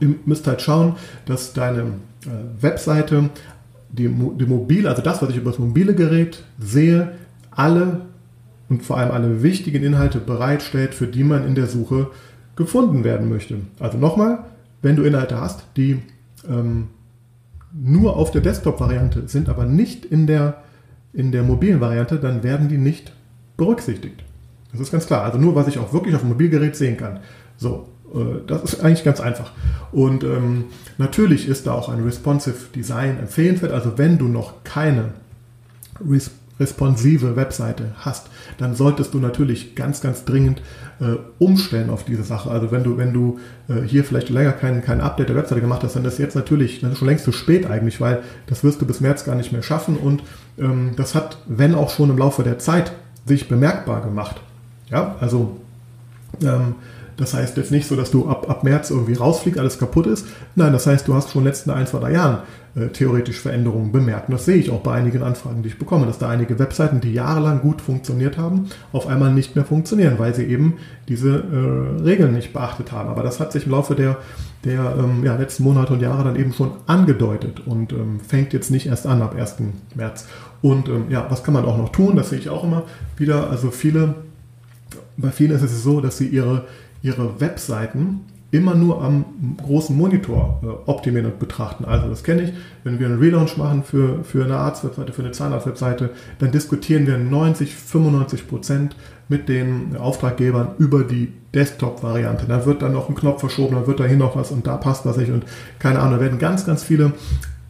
ihr 0.00 0.14
müsst 0.26 0.46
halt 0.46 0.60
schauen, 0.60 0.96
dass 1.24 1.54
deine 1.54 1.80
äh, 1.80 2.62
Webseite, 2.62 3.30
die, 3.90 4.08
die 4.08 4.46
mobile, 4.46 4.88
also 4.88 5.00
das, 5.00 5.22
was 5.22 5.30
ich 5.30 5.36
über 5.36 5.50
das 5.50 5.58
mobile 5.58 5.94
Gerät 5.94 6.42
sehe, 6.58 7.12
alle 7.50 8.02
und 8.68 8.82
vor 8.82 8.98
allem 8.98 9.10
alle 9.12 9.42
wichtigen 9.42 9.82
Inhalte 9.82 10.18
bereitstellt, 10.18 10.94
für 10.94 11.06
die 11.06 11.24
man 11.24 11.46
in 11.46 11.54
der 11.54 11.66
Suche 11.66 12.10
gefunden 12.56 13.04
werden 13.04 13.30
möchte. 13.30 13.56
Also 13.80 13.96
nochmal, 13.96 14.44
wenn 14.82 14.96
du 14.96 15.04
Inhalte 15.04 15.40
hast, 15.40 15.64
die 15.76 16.02
ähm, 16.46 16.88
nur 17.80 18.16
auf 18.16 18.30
der 18.30 18.40
Desktop-Variante 18.40 19.28
sind, 19.28 19.48
aber 19.48 19.64
nicht 19.64 20.04
in 20.04 20.26
der, 20.26 20.62
in 21.12 21.32
der 21.32 21.42
mobilen 21.42 21.80
Variante, 21.80 22.16
dann 22.16 22.42
werden 22.42 22.68
die 22.68 22.78
nicht 22.78 23.12
berücksichtigt. 23.56 24.22
Das 24.72 24.80
ist 24.80 24.90
ganz 24.90 25.06
klar. 25.06 25.24
Also 25.24 25.38
nur, 25.38 25.54
was 25.54 25.68
ich 25.68 25.78
auch 25.78 25.92
wirklich 25.92 26.14
auf 26.14 26.20
dem 26.22 26.30
Mobilgerät 26.30 26.76
sehen 26.76 26.96
kann. 26.96 27.20
So, 27.56 27.88
äh, 28.14 28.46
das 28.46 28.62
ist 28.64 28.80
eigentlich 28.80 29.04
ganz 29.04 29.20
einfach. 29.20 29.52
Und 29.92 30.24
ähm, 30.24 30.66
natürlich 30.98 31.48
ist 31.48 31.66
da 31.66 31.72
auch 31.72 31.88
ein 31.88 32.02
responsive 32.02 32.72
Design 32.74 33.18
empfehlenswert. 33.18 33.72
Also 33.72 33.96
wenn 33.96 34.18
du 34.18 34.28
noch 34.28 34.64
keine 34.64 35.10
Res 36.06 36.30
responsive 36.60 37.36
Webseite 37.36 37.92
hast, 37.98 38.28
dann 38.58 38.74
solltest 38.74 39.14
du 39.14 39.18
natürlich 39.18 39.74
ganz, 39.74 40.00
ganz 40.00 40.24
dringend 40.24 40.62
äh, 41.00 41.16
umstellen 41.38 41.90
auf 41.90 42.04
diese 42.04 42.24
Sache. 42.24 42.50
Also 42.50 42.70
wenn 42.70 42.84
du, 42.84 42.96
wenn 42.96 43.12
du 43.12 43.38
äh, 43.68 43.82
hier 43.82 44.04
vielleicht 44.04 44.28
länger 44.28 44.52
kein, 44.52 44.82
kein 44.82 45.00
Update 45.00 45.28
der 45.28 45.36
Webseite 45.36 45.60
gemacht 45.60 45.82
hast, 45.84 45.96
dann 45.96 46.04
ist 46.04 46.18
jetzt 46.18 46.34
natürlich 46.34 46.80
dann 46.80 46.96
schon 46.96 47.08
längst 47.08 47.24
zu 47.24 47.32
spät 47.32 47.66
eigentlich, 47.66 48.00
weil 48.00 48.22
das 48.46 48.64
wirst 48.64 48.80
du 48.80 48.86
bis 48.86 49.00
März 49.00 49.24
gar 49.24 49.34
nicht 49.34 49.52
mehr 49.52 49.62
schaffen 49.62 49.96
und 49.96 50.22
ähm, 50.58 50.92
das 50.96 51.14
hat, 51.14 51.38
wenn 51.46 51.74
auch 51.74 51.90
schon 51.90 52.10
im 52.10 52.18
Laufe 52.18 52.42
der 52.42 52.58
Zeit, 52.58 52.92
sich 53.26 53.48
bemerkbar 53.48 54.00
gemacht. 54.00 54.40
Ja, 54.90 55.16
also 55.20 55.58
ähm, 56.42 56.76
das 57.18 57.34
heißt 57.34 57.56
jetzt 57.56 57.72
nicht 57.72 57.86
so, 57.86 57.96
dass 57.96 58.12
du 58.12 58.28
ab, 58.28 58.48
ab 58.48 58.62
März 58.62 58.90
irgendwie 58.90 59.14
rausfliegst, 59.14 59.58
alles 59.58 59.78
kaputt 59.78 60.06
ist. 60.06 60.26
Nein, 60.54 60.72
das 60.72 60.86
heißt, 60.86 61.06
du 61.06 61.14
hast 61.14 61.30
schon 61.30 61.40
in 61.40 61.44
den 61.44 61.50
letzten 61.50 61.70
ein, 61.70 61.86
zwei, 61.86 61.98
drei 61.98 62.12
Jahren 62.12 62.38
äh, 62.76 62.88
theoretisch 62.88 63.40
Veränderungen 63.40 63.90
bemerkt. 63.90 64.28
Und 64.28 64.34
das 64.34 64.44
sehe 64.44 64.54
ich 64.54 64.70
auch 64.70 64.82
bei 64.82 64.94
einigen 64.94 65.24
Anfragen, 65.24 65.62
die 65.62 65.68
ich 65.68 65.78
bekomme, 65.80 66.06
dass 66.06 66.18
da 66.18 66.28
einige 66.28 66.60
Webseiten, 66.60 67.00
die 67.00 67.12
jahrelang 67.12 67.60
gut 67.60 67.82
funktioniert 67.82 68.38
haben, 68.38 68.68
auf 68.92 69.08
einmal 69.08 69.32
nicht 69.32 69.56
mehr 69.56 69.64
funktionieren, 69.64 70.14
weil 70.18 70.32
sie 70.32 70.44
eben 70.44 70.74
diese 71.08 71.42
äh, 71.42 72.02
Regeln 72.02 72.34
nicht 72.34 72.52
beachtet 72.52 72.92
haben. 72.92 73.08
Aber 73.08 73.24
das 73.24 73.40
hat 73.40 73.50
sich 73.50 73.66
im 73.66 73.72
Laufe 73.72 73.96
der, 73.96 74.18
der 74.64 74.94
ähm, 74.96 75.24
ja, 75.24 75.34
letzten 75.34 75.64
Monate 75.64 75.94
und 75.94 76.00
Jahre 76.00 76.22
dann 76.22 76.36
eben 76.36 76.52
schon 76.52 76.70
angedeutet 76.86 77.66
und 77.66 77.92
ähm, 77.92 78.20
fängt 78.20 78.52
jetzt 78.52 78.70
nicht 78.70 78.86
erst 78.86 79.08
an 79.08 79.22
ab 79.22 79.34
1. 79.36 79.56
März. 79.96 80.28
Und 80.62 80.88
ähm, 80.88 81.06
ja, 81.08 81.26
was 81.28 81.42
kann 81.42 81.54
man 81.54 81.64
auch 81.64 81.78
noch 81.78 81.88
tun? 81.88 82.14
Das 82.14 82.30
sehe 82.30 82.38
ich 82.38 82.48
auch 82.48 82.62
immer 82.62 82.84
wieder. 83.16 83.50
Also 83.50 83.72
viele, 83.72 84.14
bei 85.16 85.30
vielen 85.30 85.50
ist 85.50 85.62
es 85.62 85.82
so, 85.82 86.00
dass 86.00 86.16
sie 86.16 86.28
ihre 86.28 86.64
ihre 87.02 87.40
Webseiten 87.40 88.20
immer 88.50 88.74
nur 88.74 89.02
am 89.02 89.24
großen 89.62 89.94
Monitor 89.94 90.60
äh, 90.62 90.90
optimieren 90.90 91.26
und 91.26 91.38
betrachten. 91.38 91.84
Also 91.84 92.08
das 92.08 92.22
kenne 92.22 92.42
ich, 92.42 92.52
wenn 92.82 92.98
wir 92.98 93.06
einen 93.06 93.18
Relaunch 93.18 93.58
machen 93.58 93.82
für, 93.82 94.24
für 94.24 94.44
eine 94.44 94.56
Arztwebseite, 94.56 95.12
für 95.12 95.22
eine 95.22 95.32
Zahnarztwebseite, 95.32 96.10
dann 96.38 96.50
diskutieren 96.50 97.06
wir 97.06 97.18
90, 97.18 97.74
95 97.74 98.48
Prozent 98.48 98.96
mit 99.28 99.50
den 99.50 99.96
Auftraggebern 99.98 100.68
über 100.78 101.04
die 101.04 101.32
Desktop-Variante. 101.54 102.46
Da 102.46 102.64
wird 102.64 102.80
dann 102.80 102.92
noch 102.92 103.10
ein 103.10 103.14
Knopf 103.14 103.40
verschoben, 103.40 103.76
da 103.76 103.86
wird 103.86 104.00
da 104.00 104.04
hin 104.04 104.18
noch 104.18 104.34
was 104.34 104.50
und 104.50 104.66
da 104.66 104.78
passt 104.78 105.04
was 105.04 105.18
nicht 105.18 105.30
und 105.30 105.44
keine 105.78 105.98
Ahnung, 105.98 106.14
da 106.14 106.20
werden 106.20 106.38
ganz, 106.38 106.64
ganz 106.64 106.82
viele 106.82 107.12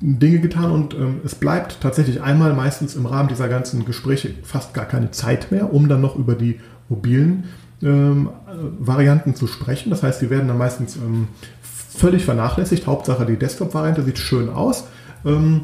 Dinge 0.01 0.39
getan 0.39 0.71
und 0.71 0.95
ähm, 0.95 1.21
es 1.25 1.35
bleibt 1.35 1.81
tatsächlich 1.81 2.23
einmal 2.23 2.53
meistens 2.53 2.95
im 2.95 3.07
Rahmen 3.07 3.29
dieser 3.29 3.49
ganzen 3.49 3.85
Gespräche 3.85 4.31
fast 4.45 4.75
gar 4.75 4.85
keine 4.85 5.11
Zeit 5.11 5.51
mehr, 5.51 5.75
um 5.75 5.89
dann 5.89 6.01
noch 6.01 6.15
über 6.15 6.37
die 6.37 6.61
mobilen 6.89 7.45
ähm, 7.83 8.31
Varianten 8.79 9.35
zu 9.35 9.47
sprechen. 9.47 9.91
Das 9.91 10.03
heißt, 10.03 10.21
die 10.21 10.31
werden 10.31 10.49
dann 10.49 10.59
meistens 10.59 10.97
ähm, 10.97 11.29
völlig 11.63 12.25
vernachlässigt. 12.25 12.87
Hauptsache 12.87 13.27
die 13.27 13.37
Desktop-Variante 13.37 14.03
sieht 14.03 14.19
schön 14.19 14.49
aus. 14.49 14.85
Ähm, 15.25 15.63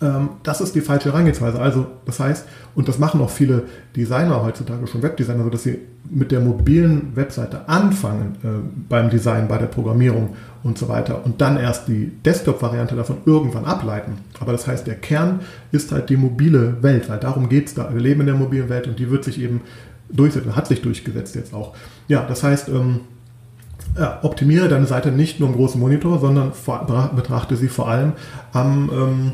ähm, 0.00 0.30
das 0.42 0.60
ist 0.60 0.74
die 0.74 0.80
falsche 0.80 1.10
Herangehensweise. 1.10 1.60
Also, 1.60 1.86
das 2.06 2.20
heißt, 2.20 2.46
und 2.74 2.88
das 2.88 2.98
machen 2.98 3.20
auch 3.20 3.30
viele 3.30 3.64
Designer 3.96 4.42
heutzutage 4.42 4.86
schon, 4.86 5.02
Webdesigner, 5.02 5.42
so 5.42 5.50
dass 5.50 5.64
sie 5.64 5.78
mit 6.08 6.30
der 6.30 6.40
mobilen 6.40 7.16
Webseite 7.16 7.68
anfangen 7.68 8.36
äh, 8.44 8.48
beim 8.88 9.10
Design, 9.10 9.48
bei 9.48 9.58
der 9.58 9.66
Programmierung 9.66 10.36
und 10.62 10.78
so 10.78 10.88
weiter 10.88 11.24
und 11.24 11.40
dann 11.40 11.56
erst 11.56 11.88
die 11.88 12.12
Desktop-Variante 12.24 12.94
davon 12.94 13.18
irgendwann 13.26 13.64
ableiten. 13.64 14.18
Aber 14.40 14.52
das 14.52 14.66
heißt, 14.66 14.86
der 14.86 14.94
Kern 14.94 15.40
ist 15.72 15.92
halt 15.92 16.08
die 16.10 16.16
mobile 16.16 16.82
Welt, 16.82 17.08
weil 17.08 17.18
darum 17.18 17.48
geht 17.48 17.66
es 17.66 17.74
da. 17.74 17.92
Wir 17.92 18.00
leben 18.00 18.20
in 18.20 18.26
der 18.26 18.36
mobilen 18.36 18.68
Welt 18.68 18.86
und 18.86 18.98
die 18.98 19.10
wird 19.10 19.24
sich 19.24 19.40
eben 19.40 19.60
durchsetzen, 20.10 20.56
hat 20.56 20.66
sich 20.66 20.82
durchgesetzt 20.82 21.34
jetzt 21.34 21.54
auch. 21.54 21.74
Ja, 22.08 22.24
das 22.26 22.42
heißt, 22.42 22.68
ähm, 22.68 23.00
optimiere 24.22 24.68
deine 24.68 24.86
Seite 24.86 25.10
nicht 25.10 25.40
nur 25.40 25.48
im 25.48 25.54
großen 25.54 25.80
Monitor, 25.80 26.18
sondern 26.18 26.52
vor, 26.52 27.10
betrachte 27.14 27.56
sie 27.56 27.68
vor 27.68 27.88
allem 27.88 28.12
am, 28.52 28.90
ähm, 28.92 29.32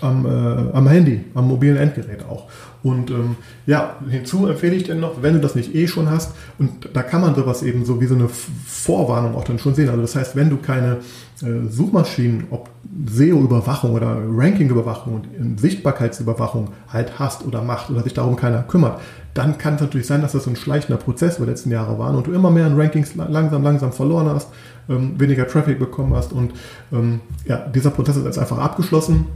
am, 0.00 0.26
äh, 0.26 0.72
am 0.72 0.88
Handy, 0.88 1.24
am 1.34 1.48
mobilen 1.48 1.76
Endgerät 1.76 2.24
auch. 2.28 2.48
Und 2.82 3.10
ähm, 3.10 3.36
ja, 3.66 3.96
hinzu 4.08 4.46
empfehle 4.46 4.74
ich 4.74 4.84
dir 4.84 4.94
noch, 4.94 5.22
wenn 5.22 5.34
du 5.34 5.40
das 5.40 5.54
nicht 5.54 5.74
eh 5.74 5.86
schon 5.86 6.08
hast, 6.08 6.32
und 6.58 6.88
da 6.94 7.02
kann 7.02 7.20
man 7.20 7.34
sowas 7.34 7.62
eben 7.62 7.84
so 7.84 8.00
wie 8.00 8.06
so 8.06 8.14
eine 8.14 8.28
Vorwarnung 8.28 9.34
auch 9.34 9.44
dann 9.44 9.58
schon 9.58 9.74
sehen. 9.74 9.90
Also 9.90 10.00
das 10.00 10.16
heißt, 10.16 10.34
wenn 10.34 10.48
du 10.48 10.56
keine 10.56 10.98
Suchmaschinen, 11.40 12.48
ob 12.50 12.68
SEO-Überwachung 13.06 13.94
oder 13.94 14.18
Ranking-Überwachung 14.28 15.22
und 15.38 15.58
Sichtbarkeitsüberwachung 15.58 16.68
halt 16.88 17.18
hast 17.18 17.46
oder 17.46 17.62
macht 17.62 17.90
oder 17.90 18.02
sich 18.02 18.12
darum 18.12 18.36
keiner 18.36 18.62
kümmert, 18.62 19.00
dann 19.32 19.56
kann 19.56 19.76
es 19.76 19.80
natürlich 19.80 20.06
sein, 20.06 20.20
dass 20.20 20.32
das 20.32 20.44
so 20.44 20.50
ein 20.50 20.56
schleichender 20.56 20.98
Prozess 20.98 21.38
über 21.38 21.46
die 21.46 21.52
letzten 21.52 21.70
Jahre 21.70 21.98
war 21.98 22.14
und 22.14 22.26
du 22.26 22.32
immer 22.32 22.50
mehr 22.50 22.66
in 22.66 22.78
Rankings 22.78 23.14
langsam, 23.14 23.62
langsam 23.62 23.92
verloren 23.92 24.28
hast, 24.28 24.48
ähm, 24.88 25.18
weniger 25.18 25.46
Traffic 25.46 25.78
bekommen 25.78 26.14
hast 26.14 26.32
und 26.32 26.52
ähm, 26.92 27.20
ja, 27.46 27.56
dieser 27.56 27.90
Prozess 27.90 28.16
ist 28.16 28.24
jetzt 28.24 28.38
einfach 28.38 28.58
abgeschlossen. 28.58 29.26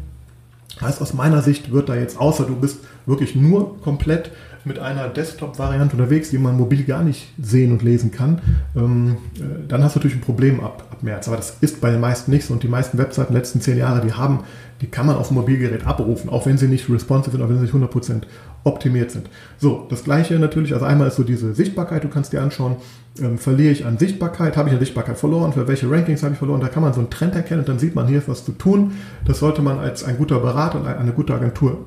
Heißt, 0.81 1.01
aus 1.01 1.15
meiner 1.15 1.41
Sicht 1.41 1.73
wird 1.73 1.89
da 1.89 1.95
jetzt, 1.95 2.19
außer 2.19 2.45
du 2.45 2.57
bist 2.57 2.81
wirklich 3.07 3.37
nur 3.37 3.81
komplett 3.81 4.33
mit 4.65 4.79
einer 4.79 5.09
Desktop-Variante 5.09 5.97
unterwegs, 5.97 6.31
die 6.31 6.39
man 6.39 6.57
mobil 6.57 6.85
gar 6.85 7.03
nicht 7.03 7.29
sehen 7.41 7.73
und 7.73 7.83
lesen 7.83 8.11
kann, 8.11 8.41
ähm, 8.75 9.17
äh, 9.37 9.67
dann 9.69 9.85
hast 9.85 9.95
du 9.95 9.99
natürlich 9.99 10.17
ein 10.17 10.23
Problem 10.23 10.61
ab, 10.61 10.87
ab 10.91 11.03
März. 11.03 11.29
Aber 11.29 11.37
das 11.37 11.59
ist 11.61 11.81
bei 11.81 11.91
den 11.91 12.01
meisten 12.01 12.31
nicht 12.31 12.47
so. 12.47 12.55
Und 12.55 12.63
die 12.63 12.69
meisten 12.69 12.97
Webseiten 12.99 13.33
der 13.33 13.41
letzten 13.41 13.61
zehn 13.61 13.77
Jahre, 13.77 14.01
die 14.01 14.13
haben, 14.13 14.41
die 14.81 14.87
kann 14.87 15.07
man 15.07 15.17
auf 15.17 15.29
dem 15.29 15.37
Mobilgerät 15.37 15.87
abrufen, 15.87 16.31
auch 16.31 16.47
wenn 16.47 16.59
sie 16.59 16.67
nicht 16.67 16.89
responsive 16.89 17.33
sind, 17.33 17.43
auch 17.45 17.49
wenn 17.49 17.57
sie 17.57 17.65
nicht 17.65 17.75
100% 17.75 18.23
optimiert 18.65 19.11
sind. 19.11 19.29
So, 19.59 19.87
das 19.91 20.05
gleiche 20.05 20.39
natürlich, 20.39 20.73
also 20.73 20.87
einmal 20.87 21.09
ist 21.09 21.17
so 21.17 21.23
diese 21.23 21.55
Sichtbarkeit, 21.55 22.03
du 22.03 22.09
kannst 22.09 22.33
dir 22.33 22.43
anschauen, 22.43 22.77
ähm, 23.21 23.39
verliere 23.39 23.71
ich 23.71 23.85
an 23.85 23.99
Sichtbarkeit, 23.99 24.57
habe 24.57 24.71
ich 24.71 24.75
an 24.75 24.81
Sichtbarkeit 24.81 25.19
verloren, 25.19 25.53
für 25.53 25.69
welche 25.69 25.91
Rankings 25.91 26.23
habe 26.23 26.33
ich 26.33 26.39
verloren, 26.39 26.61
da 26.61 26.69
kann 26.69 26.83
man 26.83 26.95
so 26.95 27.01
einen 27.01 27.11
Trend 27.11 27.35
erkennen 27.35 27.61
und 27.61 27.69
dann 27.69 27.79
sieht 27.79 27.95
man, 27.95 28.09
hier 28.09 28.19
ist 28.19 28.29
was 28.29 28.45
zu 28.45 28.53
tun. 28.53 28.93
Das 29.27 29.39
sollte 29.39 29.61
man 29.61 29.79
als 29.79 30.03
ein 30.05 30.17
guter 30.17 30.41
Berater 30.41 30.81
und 30.81 30.87
eine 30.87 31.13
gute 31.13 31.35
Agentur 31.35 31.85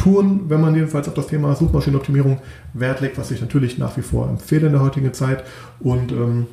tun, 0.00 0.46
wenn 0.48 0.60
man 0.60 0.74
jedenfalls 0.74 1.08
auf 1.08 1.14
das 1.14 1.26
Thema 1.26 1.54
Suchmaschinenoptimierung 1.54 2.38
Wert 2.72 3.00
legt, 3.00 3.18
was 3.18 3.30
ich 3.30 3.40
natürlich 3.40 3.76
nach 3.76 3.96
wie 3.98 4.02
vor 4.02 4.28
empfehle 4.28 4.66
in 4.66 4.72
der 4.72 4.80
heutigen 4.80 5.12
Zeit. 5.12 5.44
Und 5.78 6.10
ähm, 6.10 6.46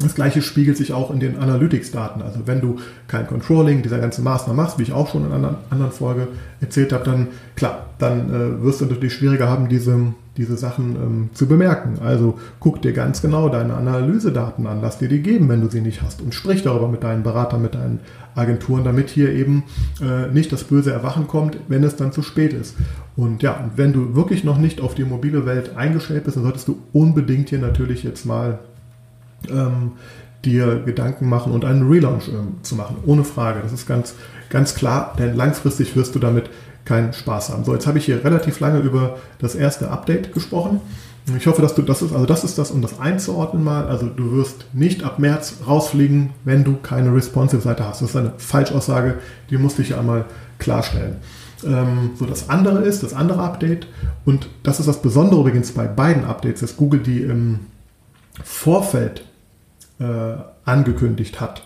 das 0.00 0.16
gleiche 0.16 0.42
spiegelt 0.42 0.76
sich 0.76 0.92
auch 0.92 1.12
in 1.12 1.20
den 1.20 1.38
Analytics-Daten. 1.38 2.22
Also 2.22 2.40
wenn 2.46 2.60
du 2.60 2.80
kein 3.06 3.28
Controlling 3.28 3.82
dieser 3.82 4.00
ganzen 4.00 4.24
Maßnahmen 4.24 4.56
machst, 4.56 4.78
wie 4.78 4.82
ich 4.82 4.92
auch 4.92 5.08
schon 5.10 5.24
in 5.24 5.32
einer 5.32 5.58
anderen 5.70 5.92
Folge 5.92 6.28
erzählt 6.60 6.92
habe, 6.92 7.04
dann 7.04 7.28
klar, 7.54 7.86
dann 7.98 8.30
äh, 8.30 8.62
wirst 8.64 8.80
du 8.80 8.86
natürlich 8.86 9.14
schwieriger 9.14 9.48
haben, 9.48 9.68
diese, 9.68 10.12
diese 10.36 10.56
Sachen 10.56 10.96
ähm, 10.96 11.30
zu 11.34 11.46
bemerken. 11.46 11.98
Also 12.02 12.38
guck 12.58 12.80
dir 12.80 12.92
ganz 12.92 13.20
genau 13.20 13.48
deine 13.48 13.74
Analysedaten 13.74 14.66
an, 14.66 14.80
lass 14.80 14.98
dir 14.98 15.08
die 15.08 15.20
geben, 15.20 15.48
wenn 15.48 15.60
du 15.60 15.68
sie 15.68 15.82
nicht 15.82 16.02
hast 16.02 16.22
und 16.22 16.34
sprich 16.34 16.62
darüber 16.62 16.88
mit 16.88 17.02
deinen 17.02 17.22
Beratern, 17.22 17.60
mit 17.60 17.74
deinen 17.74 18.00
Agenturen, 18.34 18.82
damit 18.82 19.10
hier 19.10 19.30
eben 19.30 19.64
äh, 20.00 20.28
nicht 20.32 20.50
das 20.50 20.64
böse 20.64 20.90
Erwachen 20.90 21.26
kommt, 21.26 21.58
wenn 21.68 21.84
es 21.84 21.96
dann 21.96 22.12
zu 22.12 22.22
spät 22.22 22.54
ist. 22.54 22.76
Und 23.14 23.42
ja, 23.42 23.70
wenn 23.76 23.92
du 23.92 24.14
wirklich 24.14 24.42
noch 24.42 24.56
nicht 24.56 24.80
auf 24.80 24.94
die 24.94 25.04
mobile 25.04 25.44
Welt 25.44 25.76
eingestellt 25.76 26.24
bist, 26.24 26.38
dann 26.38 26.44
solltest 26.44 26.66
du 26.66 26.78
unbedingt 26.94 27.50
hier 27.50 27.58
natürlich 27.58 28.02
jetzt 28.02 28.24
mal 28.24 28.58
ähm, 29.50 29.92
dir 30.44 30.82
Gedanken 30.84 31.28
machen 31.28 31.52
und 31.52 31.64
einen 31.64 31.88
Relaunch 31.88 32.28
ähm, 32.28 32.56
zu 32.62 32.74
machen. 32.74 32.96
Ohne 33.04 33.24
Frage. 33.24 33.60
Das 33.62 33.72
ist 33.72 33.86
ganz, 33.86 34.14
ganz 34.48 34.74
klar, 34.74 35.14
denn 35.18 35.36
langfristig 35.36 35.94
wirst 35.94 36.14
du 36.14 36.18
damit 36.18 36.50
keinen 36.84 37.12
Spaß 37.12 37.50
haben. 37.50 37.64
So, 37.64 37.74
jetzt 37.74 37.86
habe 37.86 37.98
ich 37.98 38.04
hier 38.04 38.24
relativ 38.24 38.60
lange 38.60 38.80
über 38.80 39.18
das 39.38 39.54
erste 39.54 39.90
Update 39.90 40.32
gesprochen. 40.32 40.80
Ich 41.36 41.46
hoffe, 41.46 41.62
dass 41.62 41.76
du 41.76 41.82
das 41.82 42.02
ist, 42.02 42.12
also 42.12 42.26
das 42.26 42.42
ist 42.42 42.58
das, 42.58 42.72
um 42.72 42.82
das 42.82 42.98
einzuordnen 42.98 43.62
mal. 43.62 43.86
Also 43.86 44.06
du 44.06 44.32
wirst 44.32 44.66
nicht 44.72 45.04
ab 45.04 45.20
März 45.20 45.58
rausfliegen, 45.66 46.30
wenn 46.44 46.64
du 46.64 46.76
keine 46.76 47.14
responsive 47.14 47.62
Seite 47.62 47.86
hast. 47.86 48.02
Das 48.02 48.10
ist 48.10 48.16
eine 48.16 48.32
Falschaussage, 48.38 49.18
die 49.48 49.56
musste 49.56 49.82
ich 49.82 49.90
ja 49.90 50.00
einmal 50.00 50.24
klarstellen. 50.58 51.16
Ähm, 51.64 52.10
so, 52.18 52.26
das 52.26 52.48
andere 52.48 52.80
ist, 52.82 53.04
das 53.04 53.14
andere 53.14 53.40
Update, 53.40 53.86
und 54.24 54.48
das 54.64 54.80
ist 54.80 54.86
das 54.86 55.00
Besondere 55.00 55.40
übrigens 55.40 55.70
bei 55.72 55.86
beiden 55.86 56.24
Updates, 56.24 56.60
dass 56.60 56.76
Google 56.76 57.00
die 57.00 57.22
im 57.22 57.60
Vorfeld 58.42 59.24
äh, 60.00 60.04
angekündigt 60.64 61.40
hat. 61.40 61.62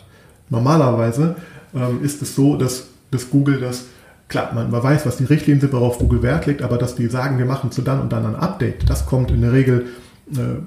Normalerweise 0.51 1.37
ähm, 1.75 2.03
ist 2.03 2.21
es 2.21 2.35
so, 2.35 2.57
dass, 2.57 2.89
dass 3.11 3.31
Google 3.31 3.61
das, 3.61 3.87
klar, 4.29 4.53
man, 4.55 4.71
man 4.71 4.83
weiß, 4.83 5.07
was 5.07 5.17
die 5.17 5.25
Richtlinien 5.25 5.61
sind, 5.61 5.73
worauf 5.73 5.99
Google 5.99 6.23
Wert 6.23 6.47
legt, 6.47 6.63
aber 6.63 6.79
dass 6.79 6.97
die 6.97 7.07
sagen, 7.07 7.39
wir 7.39 7.47
machen 7.47 7.71
zu 7.71 7.83
dann 7.83 8.01
und 8.01 8.13
dann 8.13 8.27
ein 8.27 8.37
Update, 8.37 8.89
das 8.89 9.07
kommt 9.07 9.31
in 9.31 9.43
der 9.43 9.53
Regel 9.53 9.87
äh, 10.33 10.61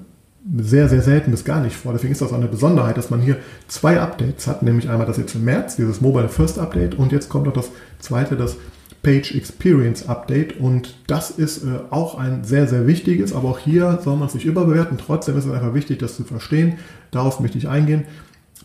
sehr, 0.58 0.88
sehr 0.88 1.02
selten 1.02 1.32
bis 1.32 1.44
gar 1.44 1.62
nicht 1.62 1.76
vor. 1.76 1.92
Deswegen 1.92 2.14
ist 2.14 2.22
das 2.22 2.32
auch 2.32 2.38
eine 2.38 2.48
Besonderheit, 2.48 2.98
dass 2.98 3.10
man 3.10 3.22
hier 3.22 3.38
zwei 3.68 4.00
Updates 4.00 4.48
hat, 4.48 4.64
nämlich 4.64 4.90
einmal 4.90 5.06
das 5.06 5.18
jetzt 5.18 5.36
im 5.36 5.44
März, 5.44 5.76
dieses 5.76 6.02
Mobile 6.02 6.30
First 6.30 6.60
Update 6.60 6.96
und 6.96 7.12
jetzt 7.12 7.30
kommt 7.30 7.46
noch 7.46 7.54
das 7.54 7.70
zweite, 8.00 8.36
das 8.36 8.56
Page 9.02 9.36
Experience 9.36 10.08
Update 10.08 10.60
und 10.60 10.96
das 11.08 11.32
ist 11.32 11.64
äh, 11.64 11.80
auch 11.90 12.18
ein 12.18 12.44
sehr, 12.44 12.68
sehr 12.68 12.88
wichtiges, 12.88 13.34
aber 13.34 13.50
auch 13.50 13.60
hier 13.60 14.00
soll 14.04 14.18
man 14.18 14.28
es 14.28 14.34
nicht 14.34 14.46
überbewerten. 14.46 14.98
Trotzdem 14.98 15.38
ist 15.38 15.46
es 15.46 15.52
einfach 15.52 15.74
wichtig, 15.74 16.00
das 16.00 16.16
zu 16.16 16.24
verstehen. 16.24 16.80
Darauf 17.12 17.40
möchte 17.40 17.58
ich 17.58 17.70
eingehen. 17.70 18.04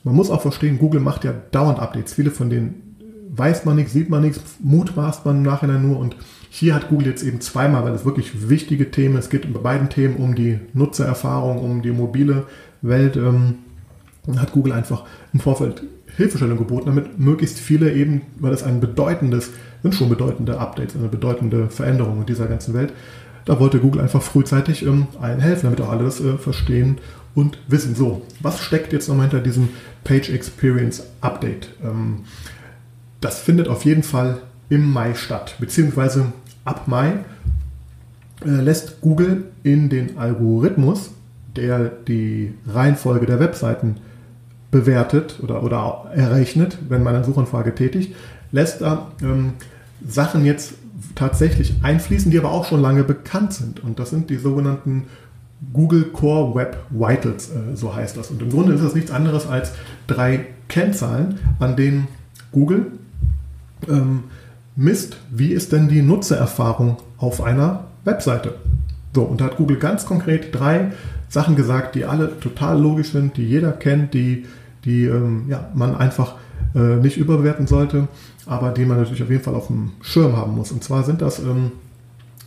Man 0.02 0.14
muss 0.14 0.30
auch 0.30 0.42
verstehen, 0.42 0.78
Google 0.78 1.00
macht 1.00 1.24
ja 1.24 1.33
dauernd 1.52 1.78
Updates. 1.78 2.14
Viele 2.14 2.30
von 2.30 2.50
denen 2.50 2.93
weiß 3.36 3.64
man 3.64 3.76
nichts, 3.76 3.92
sieht 3.92 4.10
man 4.10 4.22
nichts, 4.22 4.40
mutmaßt 4.60 5.24
man 5.24 5.38
im 5.38 5.42
Nachhinein 5.42 5.86
nur 5.86 5.98
und 5.98 6.16
hier 6.50 6.74
hat 6.74 6.88
Google 6.88 7.08
jetzt 7.08 7.24
eben 7.24 7.40
zweimal, 7.40 7.84
weil 7.84 7.94
es 7.94 8.04
wirklich 8.04 8.48
wichtige 8.48 8.90
Themen, 8.90 9.16
es 9.16 9.28
geht 9.28 9.52
bei 9.52 9.58
beiden 9.58 9.88
Themen 9.88 10.16
um 10.16 10.34
die 10.34 10.60
Nutzererfahrung, 10.72 11.58
um 11.58 11.82
die 11.82 11.90
mobile 11.90 12.44
Welt, 12.82 13.16
ähm, 13.16 13.56
hat 14.36 14.52
Google 14.52 14.72
einfach 14.72 15.04
im 15.32 15.40
Vorfeld 15.40 15.82
Hilfestellung 16.16 16.58
geboten, 16.58 16.86
damit 16.86 17.18
möglichst 17.18 17.58
viele 17.58 17.92
eben, 17.92 18.22
weil 18.38 18.52
es 18.52 18.62
ein 18.62 18.80
bedeutendes 18.80 19.50
sind 19.84 19.94
schon 19.94 20.08
bedeutende 20.08 20.58
Updates, 20.58 20.96
eine 20.96 21.08
bedeutende 21.08 21.68
Veränderung 21.68 22.20
in 22.20 22.26
dieser 22.26 22.46
ganzen 22.46 22.72
Welt. 22.72 22.92
Da 23.44 23.60
wollte 23.60 23.78
Google 23.78 24.00
einfach 24.00 24.22
frühzeitig 24.22 24.84
ähm, 24.86 25.08
allen 25.20 25.40
helfen, 25.40 25.66
damit 25.66 25.80
auch 25.82 25.90
alle 25.90 26.04
das 26.04 26.20
äh, 26.20 26.38
verstehen 26.38 26.98
und 27.34 27.58
wissen. 27.68 27.94
So, 27.94 28.22
was 28.40 28.60
steckt 28.60 28.94
jetzt 28.94 29.08
nochmal 29.08 29.28
hinter 29.28 29.44
diesem 29.44 29.68
Page 30.02 30.30
Experience 30.30 31.06
Update? 31.20 31.68
Ähm, 31.84 32.20
das 33.24 33.38
findet 33.38 33.68
auf 33.68 33.84
jeden 33.84 34.02
Fall 34.02 34.38
im 34.68 34.92
Mai 34.92 35.14
statt, 35.14 35.56
beziehungsweise 35.58 36.26
ab 36.64 36.87
Mai 36.87 37.14
äh, 38.44 38.48
lässt 38.48 39.00
Google 39.00 39.44
in 39.62 39.88
den 39.88 40.18
Algorithmus, 40.18 41.10
der 41.56 41.90
die 42.06 42.52
Reihenfolge 42.66 43.26
der 43.26 43.40
Webseiten 43.40 43.96
bewertet 44.70 45.38
oder, 45.42 45.62
oder 45.62 46.10
errechnet, 46.14 46.78
wenn 46.88 47.02
man 47.02 47.14
eine 47.14 47.24
Suchanfrage 47.24 47.74
tätigt, 47.74 48.14
lässt 48.52 48.82
er 48.82 49.12
ähm, 49.22 49.54
Sachen 50.06 50.44
jetzt 50.44 50.74
tatsächlich 51.14 51.74
einfließen, 51.82 52.30
die 52.30 52.38
aber 52.38 52.50
auch 52.50 52.66
schon 52.66 52.82
lange 52.82 53.04
bekannt 53.04 53.54
sind. 53.54 53.82
Und 53.82 53.98
das 53.98 54.10
sind 54.10 54.28
die 54.28 54.37
sogenannten 54.37 55.04
Google 55.72 56.04
Core 56.06 56.54
Web 56.54 56.76
Vitals, 56.90 57.50
äh, 57.50 57.74
so 57.74 57.94
heißt 57.94 58.16
das. 58.16 58.30
Und 58.30 58.42
im 58.42 58.50
Grunde 58.50 58.74
ist 58.74 58.84
das 58.84 58.94
nichts 58.94 59.10
anderes 59.10 59.46
als 59.46 59.72
drei 60.08 60.46
Kennzahlen, 60.68 61.38
an 61.58 61.76
denen 61.76 62.08
Google 62.52 62.92
ähm, 63.88 64.24
misst, 64.76 65.16
wie 65.30 65.52
ist 65.52 65.72
denn 65.72 65.88
die 65.88 66.02
Nutzererfahrung 66.02 66.96
auf 67.18 67.42
einer 67.42 67.84
Webseite. 68.04 68.54
So, 69.14 69.22
und 69.22 69.40
da 69.40 69.46
hat 69.46 69.56
Google 69.56 69.78
ganz 69.78 70.06
konkret 70.06 70.54
drei 70.54 70.92
Sachen 71.28 71.56
gesagt, 71.56 71.94
die 71.94 72.04
alle 72.04 72.38
total 72.40 72.80
logisch 72.80 73.12
sind, 73.12 73.36
die 73.36 73.46
jeder 73.46 73.72
kennt, 73.72 74.14
die, 74.14 74.46
die 74.84 75.04
ähm, 75.04 75.44
ja, 75.48 75.68
man 75.74 75.96
einfach 75.96 76.34
äh, 76.74 76.96
nicht 76.96 77.16
überbewerten 77.16 77.66
sollte, 77.66 78.08
aber 78.46 78.70
die 78.70 78.84
man 78.84 78.98
natürlich 78.98 79.22
auf 79.22 79.30
jeden 79.30 79.42
Fall 79.42 79.54
auf 79.54 79.68
dem 79.68 79.92
Schirm 80.00 80.36
haben 80.36 80.54
muss. 80.54 80.72
Und 80.72 80.82
zwar 80.82 81.04
sind 81.04 81.22
das, 81.22 81.38
ähm, 81.38 81.72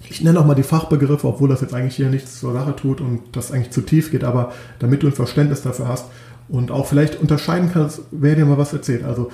ich 0.10 0.22
nenne 0.22 0.40
auch 0.40 0.46
mal 0.46 0.56
die 0.56 0.64
Fachbegriffe, 0.64 1.28
obwohl 1.28 1.50
das 1.50 1.62
jetzt 1.62 1.74
eigentlich 1.74 1.96
hier 1.96 2.10
nichts 2.10 2.40
zur 2.40 2.54
Sache 2.54 2.76
tut 2.76 3.02
und 3.02 3.22
das 3.32 3.52
eigentlich 3.52 3.72
zu 3.72 3.82
tief 3.82 4.12
geht, 4.12 4.24
aber 4.24 4.52
damit 4.80 5.04
du 5.04 5.08
ein 5.08 5.14
Verständnis 5.14 5.62
dafür 5.62 5.88
hast 5.88 6.06
und 6.50 6.72
auch 6.72 6.86
vielleicht 6.86 7.20
unterscheiden 7.20 7.72
kannst, 7.74 8.02
wer 8.12 8.36
dir 8.36 8.46
mal 8.46 8.58
was 8.58 8.74
erzählt. 8.74 9.04
Also 9.04 9.32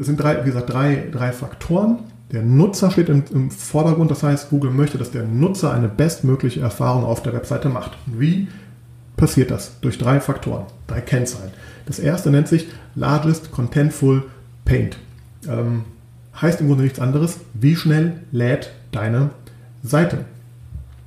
sind 0.00 0.20
drei, 0.20 0.42
wie 0.42 0.46
gesagt, 0.46 0.72
drei, 0.72 1.08
drei 1.10 1.32
Faktoren. 1.32 1.98
Der 2.30 2.42
Nutzer 2.42 2.90
steht 2.90 3.08
im, 3.08 3.24
im, 3.32 3.50
Vordergrund, 3.50 4.10
das 4.10 4.22
heißt, 4.22 4.50
Google 4.50 4.70
möchte, 4.70 4.98
dass 4.98 5.10
der 5.10 5.24
Nutzer 5.24 5.72
eine 5.72 5.88
bestmögliche 5.88 6.60
Erfahrung 6.60 7.04
auf 7.04 7.22
der 7.22 7.34
Webseite 7.34 7.68
macht. 7.68 7.92
Wie 8.06 8.48
passiert 9.16 9.50
das? 9.50 9.78
Durch 9.80 9.98
drei 9.98 10.20
Faktoren, 10.20 10.64
drei 10.86 11.00
Kennzahlen. 11.00 11.50
Das 11.86 11.98
erste 11.98 12.30
nennt 12.30 12.48
sich 12.48 12.68
Largest 12.94 13.52
Contentful 13.52 14.24
Paint. 14.64 14.98
Ähm, 15.48 15.84
heißt 16.40 16.60
im 16.60 16.68
Grunde 16.68 16.84
nichts 16.84 17.00
anderes, 17.00 17.38
wie 17.54 17.76
schnell 17.76 18.14
lädt 18.30 18.72
deine 18.92 19.30
Seite. 19.82 20.24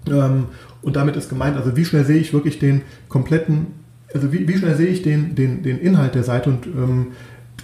Ähm, 0.07 0.45
und 0.81 0.95
damit 0.95 1.15
ist 1.15 1.29
gemeint, 1.29 1.57
also 1.57 1.75
wie 1.75 1.85
schnell 1.85 2.05
sehe 2.05 2.19
ich 2.19 2.33
wirklich 2.33 2.59
den 2.59 2.83
kompletten, 3.09 3.67
also 4.13 4.31
wie, 4.31 4.47
wie 4.47 4.57
schnell 4.57 4.75
sehe 4.75 4.87
ich 4.87 5.01
den, 5.01 5.33
den, 5.33 5.63
den 5.63 5.79
Inhalt 5.79 6.13
der 6.13 6.23
Seite 6.23 6.51
und 6.51 6.67
ähm, 6.67 7.07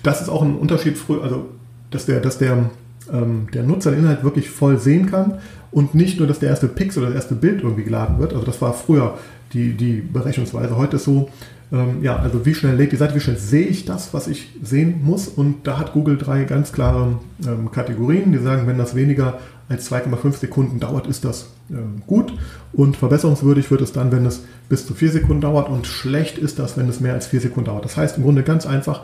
das 0.03 0.21
ist 0.21 0.29
auch 0.29 0.41
ein 0.41 0.55
Unterschied, 0.55 0.97
also 1.21 1.49
dass 1.89 2.05
der, 2.05 2.19
dass 2.19 2.37
der, 2.37 2.69
ähm, 3.11 3.47
der 3.53 3.63
Nutzer 3.63 3.91
den 3.91 4.01
Inhalt 4.01 4.23
wirklich 4.23 4.49
voll 4.49 4.77
sehen 4.77 5.09
kann 5.09 5.39
und 5.71 5.95
nicht 5.95 6.19
nur, 6.19 6.27
dass 6.27 6.39
der 6.39 6.49
erste 6.49 6.67
Pixel 6.67 7.03
oder 7.03 7.11
das 7.11 7.23
erste 7.23 7.35
Bild 7.35 7.63
irgendwie 7.63 7.83
geladen 7.83 8.19
wird. 8.19 8.33
Also 8.33 8.45
das 8.45 8.61
war 8.61 8.73
früher 8.73 9.17
die, 9.53 9.73
die 9.73 10.01
Berechnungsweise. 10.01 10.75
Heute 10.77 10.97
ist 10.97 11.05
so, 11.05 11.29
ähm, 11.71 12.01
ja, 12.01 12.17
also 12.17 12.45
wie 12.45 12.53
schnell 12.53 12.75
lädt 12.75 12.91
die 12.91 12.97
Seite, 12.97 13.15
wie 13.15 13.19
schnell 13.19 13.37
sehe 13.37 13.65
ich 13.65 13.85
das, 13.85 14.13
was 14.13 14.27
ich 14.27 14.49
sehen 14.61 15.01
muss. 15.03 15.27
Und 15.27 15.67
da 15.67 15.77
hat 15.77 15.93
Google 15.93 16.17
drei 16.17 16.43
ganz 16.43 16.71
klare 16.71 17.19
ähm, 17.45 17.71
Kategorien, 17.71 18.31
die 18.31 18.39
sagen, 18.39 18.67
wenn 18.67 18.77
das 18.77 18.95
weniger 18.95 19.39
als 19.69 19.89
2,5 19.89 20.33
Sekunden 20.33 20.79
dauert, 20.81 21.07
ist 21.07 21.23
das 21.23 21.49
ähm, 21.69 22.01
gut. 22.05 22.33
Und 22.73 22.97
verbesserungswürdig 22.97 23.71
wird 23.71 23.81
es 23.81 23.93
dann, 23.93 24.11
wenn 24.11 24.25
es 24.25 24.43
bis 24.67 24.85
zu 24.85 24.93
4 24.93 25.11
Sekunden 25.11 25.41
dauert. 25.41 25.69
Und 25.69 25.87
schlecht 25.87 26.37
ist 26.37 26.59
das, 26.59 26.77
wenn 26.77 26.89
es 26.89 26.99
mehr 26.99 27.13
als 27.13 27.27
4 27.27 27.39
Sekunden 27.39 27.67
dauert. 27.67 27.85
Das 27.85 27.95
heißt 27.95 28.17
im 28.17 28.23
Grunde 28.23 28.43
ganz 28.43 28.65
einfach, 28.65 29.03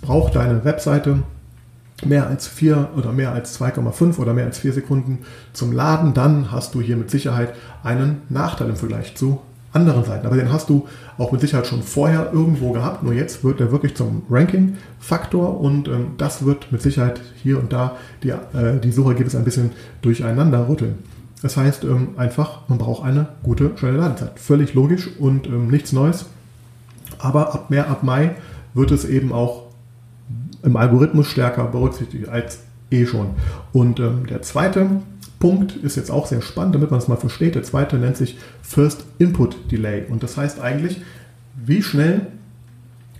braucht 0.00 0.36
deine 0.36 0.64
Webseite 0.64 1.22
mehr 2.04 2.28
als 2.28 2.46
4 2.46 2.90
oder 2.96 3.12
mehr 3.12 3.32
als 3.32 3.60
2,5 3.60 4.18
oder 4.18 4.32
mehr 4.32 4.46
als 4.46 4.58
4 4.58 4.72
Sekunden 4.72 5.18
zum 5.52 5.72
Laden, 5.72 6.14
dann 6.14 6.52
hast 6.52 6.74
du 6.74 6.80
hier 6.80 6.96
mit 6.96 7.10
Sicherheit 7.10 7.54
einen 7.82 8.22
Nachteil 8.28 8.68
im 8.68 8.76
Vergleich 8.76 9.16
zu 9.16 9.40
anderen 9.72 10.04
Seiten. 10.04 10.26
Aber 10.26 10.36
den 10.36 10.52
hast 10.52 10.70
du 10.70 10.86
auch 11.18 11.32
mit 11.32 11.40
Sicherheit 11.40 11.66
schon 11.66 11.82
vorher 11.82 12.30
irgendwo 12.32 12.72
gehabt. 12.72 13.02
Nur 13.02 13.12
jetzt 13.12 13.44
wird 13.44 13.60
er 13.60 13.70
wirklich 13.70 13.94
zum 13.94 14.22
Ranking-Faktor 14.30 15.60
und 15.60 15.88
ähm, 15.88 16.12
das 16.16 16.44
wird 16.44 16.72
mit 16.72 16.80
Sicherheit 16.80 17.20
hier 17.42 17.58
und 17.58 17.72
da 17.72 17.96
die, 18.22 18.30
äh, 18.30 18.78
die 18.82 18.92
Suchergebnisse 18.92 19.36
ein 19.36 19.44
bisschen 19.44 19.70
durcheinander 20.00 20.68
rütteln. 20.68 20.98
Das 21.42 21.56
heißt 21.56 21.84
ähm, 21.84 22.10
einfach, 22.16 22.68
man 22.68 22.78
braucht 22.78 23.04
eine 23.04 23.28
gute, 23.42 23.72
schnelle 23.76 23.98
Ladezeit. 23.98 24.38
Völlig 24.38 24.74
logisch 24.74 25.08
und 25.18 25.46
ähm, 25.46 25.68
nichts 25.68 25.92
Neues. 25.92 26.26
Aber 27.18 27.54
ab 27.54 27.70
mehr, 27.70 27.90
ab 27.90 28.02
Mai 28.02 28.36
wird 28.74 28.90
es 28.90 29.04
eben 29.04 29.32
auch 29.32 29.67
im 30.62 30.76
Algorithmus 30.76 31.28
stärker 31.28 31.64
berücksichtigt 31.64 32.28
als 32.28 32.60
eh 32.90 33.06
schon. 33.06 33.30
Und 33.72 34.00
ähm, 34.00 34.26
der 34.26 34.42
zweite 34.42 34.88
Punkt 35.38 35.76
ist 35.76 35.96
jetzt 35.96 36.10
auch 36.10 36.26
sehr 36.26 36.42
spannend, 36.42 36.74
damit 36.74 36.90
man 36.90 36.98
es 36.98 37.08
mal 37.08 37.16
versteht. 37.16 37.54
Der 37.54 37.62
zweite 37.62 37.96
nennt 37.96 38.16
sich 38.16 38.38
First 38.62 39.04
Input 39.18 39.70
Delay. 39.70 40.04
Und 40.08 40.22
das 40.22 40.36
heißt 40.36 40.60
eigentlich, 40.60 41.00
wie 41.64 41.82
schnell 41.82 42.26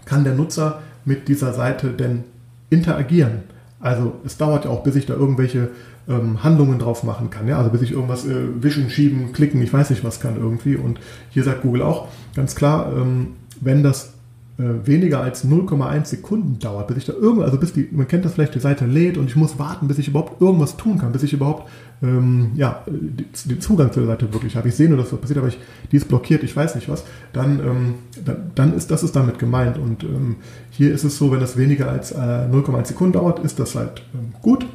kann 0.04 0.24
der 0.24 0.34
Nutzer 0.34 0.82
mit 1.04 1.28
dieser 1.28 1.52
Seite 1.52 1.90
denn 1.90 2.24
interagieren? 2.70 3.42
Also 3.80 4.14
es 4.24 4.36
dauert 4.36 4.64
ja 4.64 4.70
auch, 4.70 4.82
bis 4.82 4.96
ich 4.96 5.06
da 5.06 5.14
irgendwelche 5.14 5.70
ähm, 6.08 6.42
Handlungen 6.42 6.78
drauf 6.78 7.04
machen 7.04 7.30
kann. 7.30 7.46
Ja? 7.46 7.58
Also 7.58 7.70
bis 7.70 7.82
ich 7.82 7.92
irgendwas 7.92 8.26
äh, 8.26 8.62
wischen, 8.62 8.90
schieben, 8.90 9.32
klicken, 9.32 9.62
ich 9.62 9.72
weiß 9.72 9.90
nicht 9.90 10.02
was 10.02 10.20
kann 10.20 10.36
irgendwie. 10.36 10.76
Und 10.76 10.98
hier 11.30 11.44
sagt 11.44 11.62
Google 11.62 11.82
auch 11.82 12.08
ganz 12.34 12.56
klar, 12.56 12.92
ähm, 12.96 13.28
wenn 13.60 13.82
das 13.82 14.14
weniger 14.58 15.20
als 15.20 15.44
0,1 15.44 16.06
Sekunden 16.06 16.58
dauert, 16.58 16.88
bis 16.88 16.96
ich 16.96 17.04
da 17.04 17.12
irgendwas, 17.12 17.46
also 17.46 17.58
bis 17.58 17.72
die, 17.72 17.88
man 17.92 18.08
kennt 18.08 18.24
das 18.24 18.34
vielleicht, 18.34 18.56
die 18.56 18.60
Seite 18.60 18.86
lädt 18.86 19.16
und 19.16 19.26
ich 19.26 19.36
muss 19.36 19.56
warten, 19.58 19.86
bis 19.86 19.98
ich 19.98 20.08
überhaupt 20.08 20.40
irgendwas 20.40 20.76
tun 20.76 20.98
kann, 20.98 21.12
bis 21.12 21.22
ich 21.22 21.32
überhaupt 21.32 21.68
ähm, 22.02 22.50
ja, 22.54 22.84
den 22.86 23.60
Zugang 23.60 23.92
zur 23.92 24.06
Seite 24.06 24.32
wirklich 24.32 24.56
habe. 24.56 24.68
Ich 24.68 24.74
sehe 24.74 24.88
nur, 24.88 24.98
dass 24.98 25.12
was 25.12 25.20
passiert, 25.20 25.38
aber 25.38 25.48
ich, 25.48 25.58
die 25.92 25.96
ist 25.96 26.08
blockiert, 26.08 26.42
ich 26.42 26.56
weiß 26.56 26.74
nicht 26.74 26.88
was, 26.88 27.04
dann, 27.32 27.60
ähm, 27.60 27.94
dann, 28.24 28.50
dann, 28.54 28.76
ist 28.76 28.90
das 28.90 29.02
ist 29.02 29.14
damit 29.14 29.38
gemeint. 29.38 29.78
Und 29.78 30.02
ähm, 30.04 30.36
hier 30.70 30.92
ist 30.92 31.04
es 31.04 31.18
so, 31.18 31.30
wenn 31.30 31.40
das 31.40 31.56
weniger 31.56 31.88
als 31.88 32.12
äh, 32.12 32.16
0,1 32.16 32.86
Sekunden 32.86 33.12
dauert, 33.12 33.38
ist 33.40 33.58
das 33.58 33.74
halt 33.74 34.02
ähm, 34.14 34.32
gut. 34.42 34.66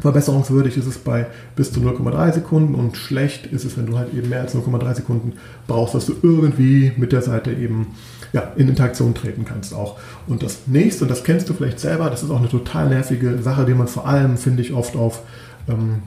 Verbesserungswürdig 0.00 0.76
ist 0.76 0.86
es 0.86 0.98
bei 0.98 1.26
bis 1.56 1.72
zu 1.72 1.80
0,3 1.80 2.32
Sekunden 2.32 2.74
und 2.74 2.96
schlecht 2.96 3.46
ist 3.46 3.64
es, 3.64 3.76
wenn 3.76 3.86
du 3.86 3.98
halt 3.98 4.14
eben 4.14 4.28
mehr 4.28 4.40
als 4.40 4.54
0,3 4.54 4.94
Sekunden 4.94 5.34
brauchst, 5.66 5.94
dass 5.94 6.06
du 6.06 6.14
irgendwie 6.22 6.92
mit 6.96 7.12
der 7.12 7.22
Seite 7.22 7.52
eben 7.52 7.88
ja, 8.32 8.52
in 8.56 8.68
Interaktion 8.68 9.14
treten 9.14 9.44
kannst 9.44 9.74
auch. 9.74 9.98
Und 10.26 10.42
das 10.42 10.66
nächste, 10.66 11.04
und 11.04 11.10
das 11.10 11.24
kennst 11.24 11.48
du 11.48 11.54
vielleicht 11.54 11.80
selber, 11.80 12.10
das 12.10 12.22
ist 12.22 12.30
auch 12.30 12.38
eine 12.38 12.48
total 12.48 12.88
nervige 12.88 13.42
Sache, 13.42 13.64
die 13.64 13.74
man 13.74 13.88
vor 13.88 14.06
allem, 14.06 14.36
finde 14.36 14.62
ich, 14.62 14.72
oft 14.72 14.96
auf 14.96 15.22
ähm, 15.68 16.02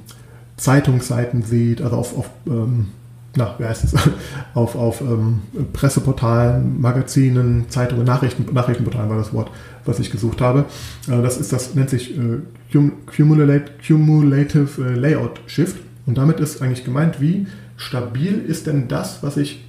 Zeitungsseiten 0.58 1.44
sieht, 1.44 1.82
also 1.82 1.98
auf, 1.98 2.18
auf 2.18 2.30
ähm, 2.48 2.88
na, 3.36 3.56
wie 3.58 3.66
heißt 3.66 3.84
es, 3.86 3.96
auf, 4.54 4.76
auf 4.76 5.02
ähm, 5.02 5.42
Presseportalen, 5.74 6.80
Magazinen, 6.80 7.66
Zeitungen, 7.70 8.06
Nachrichten, 8.06 8.46
Nachrichtenportalen 8.54 9.10
war 9.10 9.18
das 9.18 9.34
Wort, 9.34 9.50
was 9.86 10.00
ich 10.00 10.12
gesucht 10.12 10.42
habe. 10.42 10.66
Äh, 11.08 11.22
das 11.22 11.38
ist 11.38 11.52
das, 11.52 11.74
nennt 11.76 11.90
sich 11.90 12.18
äh, 12.18 12.40
Cumulative, 13.06 13.72
Cumulative 13.86 14.86
äh, 14.86 14.94
Layout 14.94 15.42
Shift. 15.48 15.78
Und 16.06 16.18
damit 16.18 16.40
ist 16.40 16.62
eigentlich 16.62 16.84
gemeint, 16.84 17.22
wie 17.22 17.48
stabil 17.78 18.44
ist 18.46 18.68
denn 18.68 18.88
das, 18.88 19.24
was 19.24 19.38
ich 19.38 19.66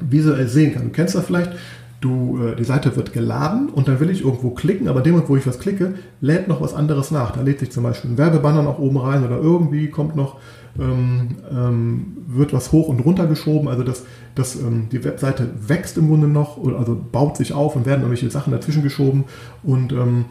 visuell 0.00 0.48
sehen 0.48 0.74
kann. 0.74 0.84
Du 0.84 0.90
kennst 0.90 1.14
das 1.14 1.24
vielleicht, 1.24 1.52
du, 2.00 2.38
äh, 2.44 2.56
die 2.56 2.64
Seite 2.64 2.94
wird 2.96 3.12
geladen 3.12 3.68
und 3.68 3.88
dann 3.88 4.00
will 4.00 4.10
ich 4.10 4.22
irgendwo 4.22 4.50
klicken, 4.50 4.88
aber 4.88 5.00
dem 5.00 5.12
Moment, 5.12 5.30
wo 5.30 5.36
ich 5.36 5.46
was 5.46 5.58
klicke, 5.58 5.94
lädt 6.20 6.48
noch 6.48 6.60
was 6.60 6.74
anderes 6.74 7.10
nach. 7.10 7.32
Da 7.32 7.40
lädt 7.42 7.60
sich 7.60 7.72
zum 7.72 7.82
Beispiel 7.82 8.10
ein 8.10 8.18
Werbebanner 8.18 8.62
noch 8.62 8.78
oben 8.78 8.98
rein 8.98 9.24
oder 9.24 9.38
irgendwie 9.38 9.88
kommt 9.88 10.14
noch 10.14 10.38
ähm, 10.80 11.36
ähm, 11.50 12.16
wird 12.26 12.52
was 12.52 12.72
hoch 12.72 12.88
und 12.88 13.00
runter 13.00 13.26
geschoben, 13.26 13.68
also 13.68 13.82
dass, 13.82 14.04
dass 14.34 14.56
ähm, 14.56 14.88
die 14.90 15.02
Webseite 15.04 15.48
wächst 15.66 15.96
im 15.98 16.08
Grunde 16.08 16.28
noch, 16.28 16.62
also 16.76 17.00
baut 17.12 17.36
sich 17.36 17.52
auf 17.52 17.76
und 17.76 17.86
werden 17.86 18.00
irgendwelche 18.00 18.30
Sachen 18.30 18.52
dazwischen 18.52 18.82
geschoben. 18.82 19.24
Und 19.62 19.92
ähm, 19.92 20.26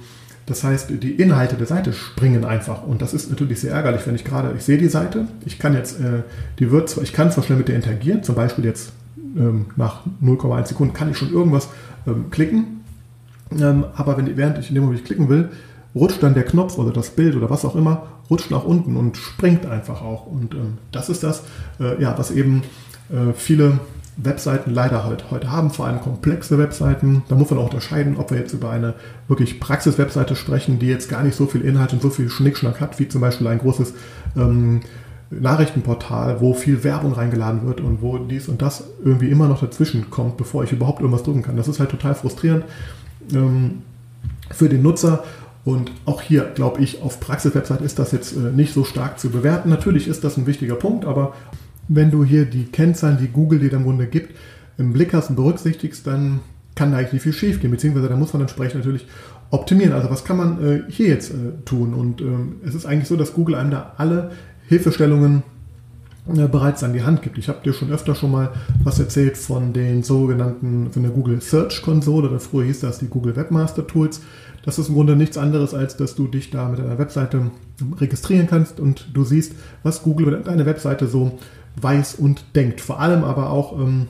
das 0.45 0.63
heißt, 0.63 0.91
die 1.01 1.11
Inhalte 1.11 1.55
der 1.55 1.65
Seite 1.65 1.91
springen 1.91 2.45
einfach. 2.45 2.83
Und 2.83 3.01
das 3.01 3.13
ist 3.13 3.29
natürlich 3.29 3.59
sehr 3.61 3.73
ärgerlich, 3.73 4.05
wenn 4.05 4.15
ich 4.15 4.23
gerade, 4.23 4.53
ich 4.55 4.63
sehe 4.63 4.77
die 4.77 4.89
Seite, 4.89 5.27
ich 5.45 5.57
kann 5.57 5.73
jetzt, 5.73 5.99
äh, 5.99 6.21
die 6.59 6.71
wird 6.71 6.89
zwar, 6.89 7.03
ich 7.03 7.13
kann 7.13 7.31
zwar 7.31 7.43
schnell 7.43 7.57
mit 7.57 7.67
der 7.67 7.75
interagieren, 7.75 8.21
zum 8.23 8.35
Beispiel 8.35 8.65
jetzt 8.65 8.91
ähm, 9.35 9.65
nach 9.75 10.01
0,1 10.23 10.67
Sekunden 10.67 10.93
kann 10.93 11.09
ich 11.09 11.17
schon 11.17 11.31
irgendwas 11.31 11.69
ähm, 12.05 12.29
klicken, 12.29 12.81
aber 13.95 14.17
wenn, 14.17 14.37
während 14.37 14.57
ich 14.57 14.69
in 14.69 14.75
dem 14.75 14.83
Moment 14.83 15.05
klicken 15.05 15.29
will, 15.29 15.49
rutscht 15.95 16.21
dann 16.21 16.33
der 16.33 16.43
Knopf 16.43 16.77
oder 16.77 16.91
das 16.91 17.11
Bild 17.11 17.35
oder 17.35 17.49
was 17.49 17.65
auch 17.65 17.75
immer, 17.75 18.03
rutscht 18.29 18.51
nach 18.51 18.65
unten 18.65 18.97
und 18.97 19.17
springt 19.17 19.65
einfach 19.65 20.01
auch. 20.01 20.27
Und 20.27 20.53
ähm, 20.53 20.77
das 20.91 21.09
ist 21.09 21.23
das, 21.23 21.43
äh, 21.79 22.01
ja, 22.01 22.17
was 22.17 22.31
eben 22.31 22.63
äh, 23.09 23.33
viele 23.33 23.79
Webseiten 24.17 24.73
leider 24.73 25.03
halt 25.03 25.29
heute 25.31 25.51
haben, 25.51 25.71
vor 25.71 25.87
allem 25.87 25.99
komplexe 26.01 26.57
Webseiten. 26.57 27.23
Da 27.27 27.35
muss 27.35 27.49
man 27.49 27.59
auch 27.59 27.65
unterscheiden, 27.65 28.17
ob 28.17 28.31
wir 28.31 28.37
jetzt 28.37 28.53
über 28.53 28.69
eine 28.69 28.93
wirklich 29.27 29.59
Praxis-Webseite 29.59 30.35
sprechen, 30.35 30.79
die 30.79 30.87
jetzt 30.87 31.09
gar 31.09 31.23
nicht 31.23 31.35
so 31.35 31.47
viel 31.47 31.61
Inhalt 31.61 31.93
und 31.93 32.01
so 32.01 32.09
viel 32.09 32.29
Schnickschnack 32.29 32.79
hat, 32.79 32.99
wie 32.99 33.07
zum 33.07 33.21
Beispiel 33.21 33.47
ein 33.47 33.59
großes 33.59 33.93
ähm, 34.37 34.81
Nachrichtenportal, 35.31 36.39
wo 36.39 36.53
viel 36.53 36.83
Werbung 36.83 37.13
reingeladen 37.13 37.65
wird 37.65 37.81
und 37.81 38.01
wo 38.01 38.17
dies 38.17 38.47
und 38.47 38.61
das 38.61 38.85
irgendwie 39.03 39.29
immer 39.29 39.47
noch 39.47 39.59
dazwischen 39.59 40.09
kommt, 40.09 40.37
bevor 40.37 40.63
ich 40.63 40.71
überhaupt 40.71 41.01
irgendwas 41.01 41.23
drücken 41.23 41.41
kann. 41.41 41.57
Das 41.57 41.67
ist 41.67 41.79
halt 41.79 41.89
total 41.89 42.15
frustrierend 42.15 42.63
ähm, 43.33 43.81
für 44.51 44.69
den 44.69 44.81
Nutzer. 44.81 45.23
Und 45.65 45.91
auch 46.05 46.21
hier, 46.21 46.43
glaube 46.53 46.81
ich, 46.81 47.01
auf 47.01 47.19
Praxis-Website 47.19 47.81
ist 47.81 47.99
das 47.99 48.11
jetzt 48.11 48.33
äh, 48.33 48.51
nicht 48.55 48.73
so 48.73 48.83
stark 48.85 49.19
zu 49.19 49.31
bewerten. 49.31 49.69
Natürlich 49.69 50.07
ist 50.07 50.23
das 50.23 50.37
ein 50.37 50.45
wichtiger 50.45 50.75
Punkt, 50.75 51.05
aber 51.05 51.33
wenn 51.87 52.11
du 52.11 52.23
hier 52.23 52.45
die 52.45 52.65
Kennzahlen, 52.65 53.17
die 53.19 53.27
Google 53.27 53.59
dir 53.59 53.73
im 53.73 53.83
Grunde 53.83 54.05
gibt, 54.05 54.35
im 54.77 54.93
Blick 54.93 55.13
hast 55.13 55.31
und 55.31 55.35
berücksichtigst, 55.35 56.05
dann 56.05 56.39
kann 56.75 56.91
da 56.91 56.97
eigentlich 56.97 57.13
nicht 57.13 57.23
viel 57.23 57.33
schief 57.33 57.61
gehen, 57.61 57.71
beziehungsweise 57.71 58.09
da 58.09 58.15
muss 58.15 58.33
man 58.33 58.41
entsprechend 58.41 58.83
natürlich 58.83 59.07
optimieren. 59.49 59.93
Also 59.93 60.09
was 60.09 60.23
kann 60.23 60.37
man 60.37 60.63
äh, 60.63 60.83
hier 60.87 61.07
jetzt 61.07 61.31
äh, 61.31 61.35
tun? 61.65 61.93
Und 61.93 62.21
ähm, 62.21 62.57
es 62.65 62.75
ist 62.75 62.85
eigentlich 62.85 63.07
so, 63.07 63.15
dass 63.15 63.33
Google 63.33 63.55
einem 63.55 63.71
da 63.71 63.93
alle 63.97 64.31
Hilfestellungen 64.67 65.43
äh, 66.27 66.47
bereits 66.47 66.83
an 66.83 66.93
die 66.93 67.03
Hand 67.03 67.21
gibt. 67.21 67.37
Ich 67.37 67.47
habe 67.47 67.59
dir 67.63 67.73
schon 67.73 67.91
öfter 67.91 68.13
schon 68.13 68.31
mal 68.31 68.51
was 68.83 68.99
erzählt 68.99 69.37
von 69.37 69.73
den 69.73 70.03
sogenannten, 70.03 70.91
von 70.91 71.03
der 71.03 71.11
Google 71.11 71.41
Search 71.41 71.81
Konsole, 71.81 72.29
oder 72.29 72.39
früher 72.39 72.65
hieß 72.65 72.81
das 72.81 72.99
die 72.99 73.07
Google 73.07 73.35
Webmaster 73.35 73.87
Tools. 73.87 74.21
Das 74.65 74.79
ist 74.79 74.89
im 74.89 74.95
Grunde 74.95 75.15
nichts 75.15 75.37
anderes, 75.37 75.73
als 75.73 75.95
dass 75.95 76.15
du 76.15 76.27
dich 76.27 76.49
da 76.49 76.67
mit 76.67 76.79
deiner 76.79 76.97
Webseite 76.97 77.51
registrieren 77.99 78.47
kannst 78.47 78.79
und 78.79 79.09
du 79.13 79.23
siehst, 79.23 79.53
was 79.83 80.01
Google 80.01 80.27
über 80.27 80.37
deine 80.37 80.65
Webseite 80.65 81.07
so 81.07 81.37
weiß 81.79 82.15
und 82.15 82.43
denkt. 82.55 82.81
Vor 82.81 82.99
allem 82.99 83.23
aber 83.23 83.51
auch, 83.51 83.79
ähm, 83.79 84.07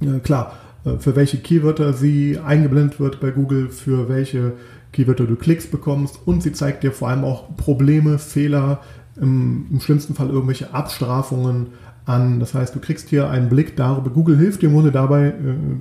äh, 0.00 0.20
klar, 0.20 0.56
äh, 0.84 0.98
für 0.98 1.16
welche 1.16 1.38
Keywörter 1.38 1.94
sie 1.94 2.38
eingeblendet 2.38 3.00
wird 3.00 3.20
bei 3.20 3.30
Google, 3.30 3.70
für 3.70 4.08
welche 4.08 4.52
Keywörter 4.92 5.24
du 5.24 5.36
Klicks 5.36 5.66
bekommst 5.66 6.18
und 6.26 6.42
sie 6.42 6.52
zeigt 6.52 6.82
dir 6.82 6.92
vor 6.92 7.08
allem 7.08 7.24
auch 7.24 7.56
Probleme, 7.56 8.18
Fehler, 8.18 8.80
im, 9.16 9.66
im 9.70 9.80
schlimmsten 9.80 10.14
Fall 10.14 10.28
irgendwelche 10.28 10.74
Abstrafungen 10.74 11.68
an. 12.08 12.40
Das 12.40 12.54
heißt, 12.54 12.74
du 12.74 12.80
kriegst 12.80 13.08
hier 13.08 13.30
einen 13.30 13.48
Blick 13.48 13.76
darüber. 13.76 14.10
Google 14.10 14.36
hilft 14.36 14.62
dir 14.62 14.66
im 14.66 14.74
Grunde 14.74 14.92
dabei 14.92 15.28
äh, 15.28 15.34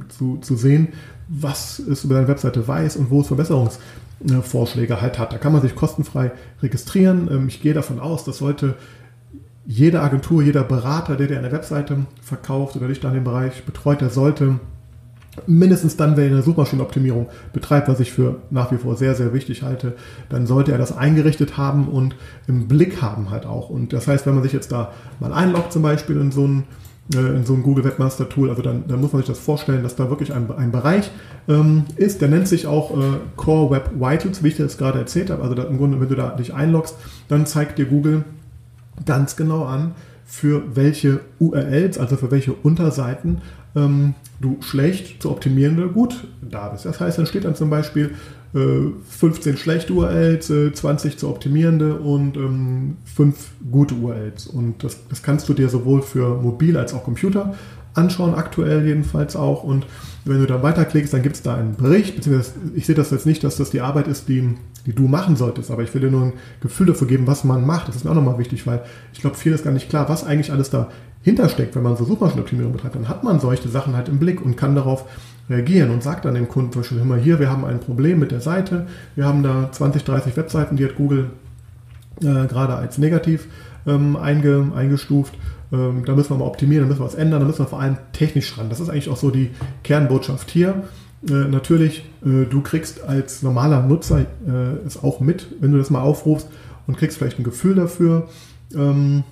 zu, 0.10 0.38
zu 0.38 0.56
sehen, 0.56 0.90
was 1.28 1.80
es 1.80 2.04
über 2.04 2.16
deine 2.16 2.28
Webseite 2.28 2.68
weiß 2.68 2.98
und 2.98 3.10
wo 3.10 3.22
es 3.22 3.28
Verbesserungsvorschläge 3.28 5.02
halt 5.02 5.20
hat. 5.20 5.34
Da 5.34 5.38
kann 5.38 5.54
man 5.54 5.62
sich 5.62 5.76
kostenfrei 5.76 6.32
registrieren. 6.62 7.30
Ähm, 7.32 7.48
ich 7.48 7.62
gehe 7.62 7.74
davon 7.74 8.00
aus, 8.00 8.24
dass 8.24 8.38
sollte 8.38 8.76
jede 9.66 10.02
Agentur, 10.02 10.42
jeder 10.42 10.64
Berater, 10.64 11.18
der 11.18 11.28
dir 11.28 11.38
eine 11.38 11.52
Webseite 11.52 12.06
verkauft 12.22 12.78
oder 12.78 12.88
dich 12.88 13.02
da 13.02 13.10
in 13.10 13.16
dem 13.16 13.24
Bereich 13.26 13.66
betreut, 13.66 14.00
der 14.00 14.10
sollte 14.10 14.60
mindestens 15.46 15.98
dann, 15.98 16.18
wenn 16.18 16.26
er 16.26 16.32
eine 16.32 16.42
Suchmaschinenoptimierung 16.42 17.28
betreibt, 17.54 17.88
was 17.88 18.00
ich 18.00 18.12
für 18.12 18.38
nach 18.50 18.72
wie 18.72 18.78
vor 18.78 18.96
sehr, 18.96 19.16
sehr 19.16 19.34
wichtig 19.34 19.64
halte, 19.64 19.94
dann 20.30 20.48
sollte 20.48 20.72
er 20.72 20.78
das 20.78 20.98
eingerichtet 20.98 21.58
haben 21.58 21.88
und 21.88 22.16
im 22.48 22.68
Blick 22.68 23.02
haben 23.02 23.30
halt 23.30 23.46
auch. 23.46 23.70
Und 23.70 23.94
das 23.94 24.08
heißt, 24.08 24.26
wenn 24.26 24.34
man 24.34 24.44
sich 24.44 24.54
jetzt 24.54 24.72
da 24.72 24.92
mal 25.20 25.34
einloggt 25.34 25.72
zum 25.72 25.82
Beispiel 25.82 26.20
in 26.20 26.32
so 26.32 26.48
ein 26.48 26.64
äh, 27.16 27.20
in 27.20 27.46
so 27.46 27.54
ein 27.54 27.64
Google 27.64 27.86
Webmaster 27.86 28.28
Tool, 28.28 28.50
also 28.50 28.62
dann, 28.62 28.86
dann 28.88 29.00
muss 29.00 29.14
man 29.14 29.22
sich 29.22 29.30
das 29.30 29.40
vorstellen, 29.40 29.84
dass 29.84 29.96
da 29.96 30.10
wirklich 30.10 30.34
ein, 30.34 30.52
ein 30.52 30.72
Bereich 30.72 31.10
ähm, 31.48 31.86
ist, 31.96 32.22
der 32.22 32.28
nennt 32.28 32.48
sich 32.48 32.68
auch 32.68 32.98
äh, 32.98 33.04
Core 33.36 33.72
Web 33.72 33.92
Vitals, 33.96 34.44
wie 34.44 34.50
ich 34.50 34.58
das 34.58 34.78
gerade 34.78 35.00
erzählt 35.00 35.30
habe. 35.30 35.42
Also 35.42 35.56
da, 35.56 35.64
im 35.64 35.78
Grunde, 35.78 36.02
wenn 36.02 36.10
du 36.10 36.16
da 36.16 36.32
dich 36.32 36.54
einloggst, 36.54 36.96
dann 37.30 37.46
zeigt 37.46 37.78
dir 37.78 37.86
Google 37.86 38.26
ganz 39.06 39.36
genau 39.36 39.64
an, 39.64 39.94
für 40.28 40.76
welche 40.76 41.22
URLs, 41.40 41.98
also 41.98 42.18
für 42.18 42.30
welche 42.30 42.54
Unterseiten 42.54 43.42
ähm, 43.76 44.14
du 44.40 44.58
schlecht 44.62 45.22
zu 45.22 45.32
optimierende 45.32 45.88
gut 45.88 46.28
da 46.42 46.68
bist. 46.68 46.86
Das 46.86 47.00
heißt, 47.00 47.18
dann 47.18 47.26
steht 47.26 47.46
dann 47.46 47.56
zum 47.56 47.70
Beispiel 47.70 48.12
äh, 48.54 48.92
15 49.10 49.58
schlechte 49.58 49.94
URLs, 49.94 50.50
äh, 50.50 50.74
20 50.74 51.18
zu 51.18 51.30
optimierende 51.30 51.96
und 51.96 52.36
ähm, 52.36 52.98
5 53.06 53.52
gute 53.72 53.96
URLs. 53.96 54.48
Und 54.48 54.84
das, 54.84 55.08
das 55.08 55.24
kannst 55.24 55.48
du 55.48 55.54
dir 55.54 55.70
sowohl 55.70 56.02
für 56.02 56.42
mobil 56.42 56.78
als 56.78 56.94
auch 56.94 57.06
Computer 57.06 57.56
anschauen, 57.94 58.36
aktuell 58.36 58.86
jedenfalls 58.86 59.36
auch. 59.36 59.64
Und 59.64 59.86
wenn 60.30 60.40
du 60.40 60.46
dann 60.46 60.64
weiterklickst, 60.64 61.14
dann 61.14 61.22
gibt 61.22 61.36
es 61.36 61.42
da 61.42 61.56
einen 61.56 61.76
Bericht, 61.76 62.16
beziehungsweise 62.16 62.54
ich 62.76 62.86
sehe 62.86 62.96
das 62.96 63.12
jetzt 63.12 63.26
nicht, 63.26 63.44
dass 63.44 63.58
das 63.58 63.70
die 63.70 63.82
Arbeit 63.82 64.08
ist, 64.08 64.28
die, 64.28 64.56
die 64.86 64.94
du 64.94 65.08
machen 65.08 65.36
solltest, 65.36 65.72
aber 65.72 65.84
ich 65.84 65.94
will 65.94 66.02
dir 66.02 66.12
nur 66.12 66.24
ein 66.24 66.34
Gefühl 66.62 66.88
dafür 66.88 67.08
geben, 67.08 67.28
was 67.28 67.44
man 67.44 67.66
macht. 67.66 67.88
Das 67.88 67.96
ist 67.96 68.04
mir 68.06 68.12
auch 68.12 68.16
nochmal 68.16 68.38
wichtig, 68.38 68.66
weil 68.68 68.82
ich 69.14 69.22
glaube, 69.22 69.36
viel 69.36 69.54
ist 69.54 69.64
gar 69.64 69.72
nicht 69.72 69.90
klar, 69.90 70.10
was 70.10 70.24
eigentlich 70.24 70.52
alles 70.52 70.70
dahinter 70.70 71.50
steckt, 71.50 71.76
wenn 71.76 71.84
man 71.84 71.96
so 71.98 72.06
Suchmaschinenoptimierung 72.06 72.74
betreibt. 72.74 72.96
Dann 72.96 73.10
hat 73.10 73.24
man 73.24 73.40
solche 73.40 73.70
Sachen 73.70 73.96
halt 73.96 74.10
im 74.10 74.20
Blick 74.20 74.44
und 74.44 74.56
kann 74.56 74.76
darauf 74.76 75.06
reagieren 75.50 75.92
und 75.92 76.04
sagt 76.04 76.26
dann 76.26 76.34
dem 76.36 76.48
Kunden 76.48 76.72
zum 76.72 76.82
Beispiel 76.82 77.00
immer 77.00 77.18
hier, 77.18 77.40
wir 77.40 77.50
haben 77.50 77.64
ein 77.66 77.80
Problem 77.80 78.20
mit 78.20 78.32
der 78.32 78.42
Seite, 78.42 78.88
wir 79.16 79.26
haben 79.26 79.44
da 79.44 79.72
20, 79.72 80.04
30 80.04 80.36
Webseiten, 80.36 80.76
die 80.76 80.86
hat 80.86 80.96
Google 80.96 81.30
äh, 82.22 82.48
gerade 82.48 82.76
als 82.76 82.98
negativ 82.98 83.48
ähm, 83.86 84.16
einge, 84.16 84.72
eingestuft 84.76 85.34
ähm, 85.72 86.04
da 86.06 86.16
müssen 86.16 86.30
wir 86.30 86.38
mal 86.38 86.46
optimieren, 86.46 86.84
da 86.84 86.88
müssen 86.88 87.02
wir 87.02 87.06
was 87.06 87.16
ändern, 87.16 87.42
da 87.42 87.48
müssen 87.48 87.60
wir 87.60 87.68
vor 87.68 87.82
allem 87.82 87.98
technisch 88.14 88.58
ran. 88.58 88.70
Das 88.70 88.80
ist 88.80 88.90
eigentlich 88.90 89.10
auch 89.10 89.18
so 89.18 89.32
die 89.32 89.52
Kernbotschaft 89.84 90.50
hier. 90.50 90.84
Äh, 91.28 91.34
natürlich, 91.34 92.06
äh, 92.26 92.46
du 92.46 92.62
kriegst 92.62 93.04
als 93.04 93.44
normaler 93.44 93.82
Nutzer 93.82 94.20
äh, 94.20 94.26
es 94.86 95.04
auch 95.04 95.20
mit, 95.20 95.48
wenn 95.60 95.72
du 95.72 95.78
das 95.78 95.90
mal 95.90 96.02
aufrufst 96.02 96.48
und 96.86 96.98
kriegst 96.98 97.18
vielleicht 97.18 97.40
ein 97.40 97.44
Gefühl 97.44 97.76
dafür, 97.76 98.30
ähm, 98.76 99.24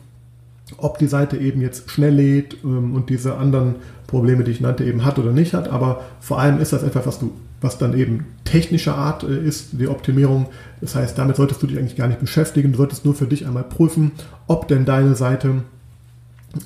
ob 0.77 0.97
die 0.97 1.07
Seite 1.07 1.37
eben 1.37 1.61
jetzt 1.61 1.89
schnell 1.91 2.15
lädt 2.15 2.57
ähm, 2.63 2.95
und 2.95 3.09
diese 3.09 3.37
anderen 3.37 3.75
Probleme, 4.07 4.43
die 4.43 4.51
ich 4.51 4.61
nannte, 4.61 4.83
eben 4.83 5.05
hat 5.05 5.19
oder 5.19 5.31
nicht 5.31 5.53
hat. 5.53 5.69
Aber 5.69 6.01
vor 6.19 6.39
allem 6.39 6.59
ist 6.59 6.73
das 6.73 6.83
etwas, 6.83 7.05
was 7.05 7.19
du, 7.19 7.31
was 7.61 7.77
dann 7.77 7.97
eben 7.97 8.25
technischer 8.43 8.95
Art 8.95 9.23
äh, 9.23 9.37
ist, 9.37 9.69
die 9.73 9.87
Optimierung. 9.87 10.47
Das 10.81 10.95
heißt, 10.95 11.17
damit 11.17 11.35
solltest 11.35 11.61
du 11.61 11.67
dich 11.67 11.77
eigentlich 11.77 11.95
gar 11.95 12.07
nicht 12.07 12.19
beschäftigen. 12.19 12.71
Du 12.71 12.77
solltest 12.77 13.05
nur 13.05 13.13
für 13.13 13.27
dich 13.27 13.45
einmal 13.45 13.63
prüfen, 13.63 14.11
ob 14.47 14.67
denn 14.67 14.85
deine 14.85 15.15
Seite 15.15 15.63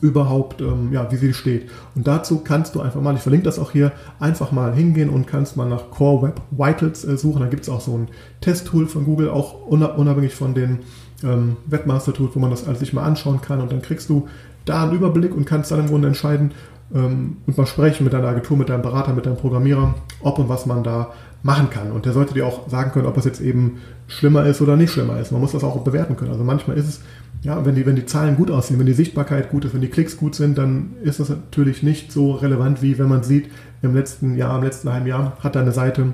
überhaupt, 0.02 0.62
ähm, 0.62 0.92
ja, 0.92 1.12
wie 1.12 1.18
sie 1.18 1.34
steht. 1.34 1.70
Und 1.96 2.08
dazu 2.08 2.40
kannst 2.40 2.76
du 2.76 2.82
einfach 2.82 3.02
mal, 3.02 3.16
ich 3.16 3.22
verlinke 3.22 3.46
das 3.46 3.60
auch 3.60 3.72
hier, 3.72 3.92
einfach 4.20 4.52
mal 4.52 4.74
hingehen 4.74 5.10
und 5.10 5.28
kannst 5.28 5.58
mal 5.58 5.68
nach 5.68 5.90
Core 5.92 6.28
Web 6.28 6.42
Vitals 6.52 7.06
äh, 7.06 7.18
suchen. 7.18 7.42
Da 7.42 7.48
gibt 7.48 7.64
es 7.64 7.70
auch 7.70 7.82
so 7.82 7.98
ein 7.98 8.08
Testtool 8.42 8.88
von 8.88 9.06
Google, 9.06 9.30
auch 9.30 9.66
unabhängig 9.66 10.36
von 10.36 10.54
den 10.54 10.80
ähm, 11.24 11.58
Webmaster 11.66 12.14
Tools, 12.14 12.36
wo 12.36 12.40
man 12.40 12.52
das 12.52 12.68
alles 12.68 12.80
sich 12.80 12.94
mal 12.94 13.04
anschauen 13.04 13.42
kann. 13.42 13.62
Und 13.62 13.72
dann 13.72 13.82
kriegst 13.82 14.10
du 14.10 14.28
da 14.66 14.84
einen 14.84 14.94
Überblick 14.94 15.36
und 15.36 15.46
kannst 15.46 15.72
dann 15.72 15.80
im 15.80 15.88
Grunde 15.88 16.08
entscheiden 16.08 16.52
ähm, 16.94 17.38
und 17.46 17.58
mal 17.58 17.66
sprechen 17.66 18.04
mit 18.04 18.14
deiner 18.14 18.28
Agentur, 18.28 18.58
mit 18.58 18.70
deinem 18.70 18.82
Berater, 18.82 19.14
mit 19.14 19.26
deinem 19.26 19.38
Programmierer, 19.38 19.96
ob 20.22 20.40
und 20.40 20.50
was 20.50 20.66
man 20.66 20.84
da 20.84 21.12
machen 21.44 21.70
kann. 21.70 21.92
Und 21.92 22.06
der 22.06 22.14
sollte 22.14 22.34
dir 22.34 22.46
auch 22.46 22.70
sagen 22.70 22.92
können, 22.92 23.06
ob 23.06 23.18
es 23.18 23.26
jetzt 23.26 23.42
eben 23.42 23.78
schlimmer 24.08 24.46
ist 24.46 24.62
oder 24.62 24.76
nicht 24.76 24.92
schlimmer 24.92 25.20
ist. 25.20 25.32
Man 25.32 25.42
muss 25.42 25.54
das 25.54 25.64
auch 25.64 25.78
bewerten 25.84 26.16
können. 26.16 26.32
Also 26.32 26.44
manchmal 26.44 26.78
ist 26.78 26.88
es 26.88 27.02
ja, 27.42 27.66
wenn 27.66 27.76
die, 27.76 27.86
wenn 27.86 27.96
die 27.96 28.06
Zahlen 28.06 28.36
gut 28.36 28.52
aussehen, 28.52 28.80
wenn 28.80 28.86
die 28.86 28.94
Sichtbarkeit 28.94 29.50
gut 29.50 29.66
ist, 29.66 29.74
wenn 29.74 29.82
die 29.82 29.88
Klicks 29.88 30.18
gut 30.18 30.36
sind, 30.36 30.58
dann 30.58 30.92
ist 31.04 31.20
das 31.20 31.30
natürlich 31.30 31.84
nicht 31.84 32.12
so 32.12 32.34
relevant, 32.34 32.82
wie 32.82 33.00
wenn 33.00 33.08
man 33.08 33.24
sieht, 33.24 33.50
im 33.82 33.96
letzten 33.96 34.36
Jahr, 34.36 34.58
im 34.58 34.64
letzten 34.64 34.92
halben 34.92 35.08
Jahr 35.08 35.38
hat 35.40 35.56
deine 35.56 35.72
Seite 35.72 36.14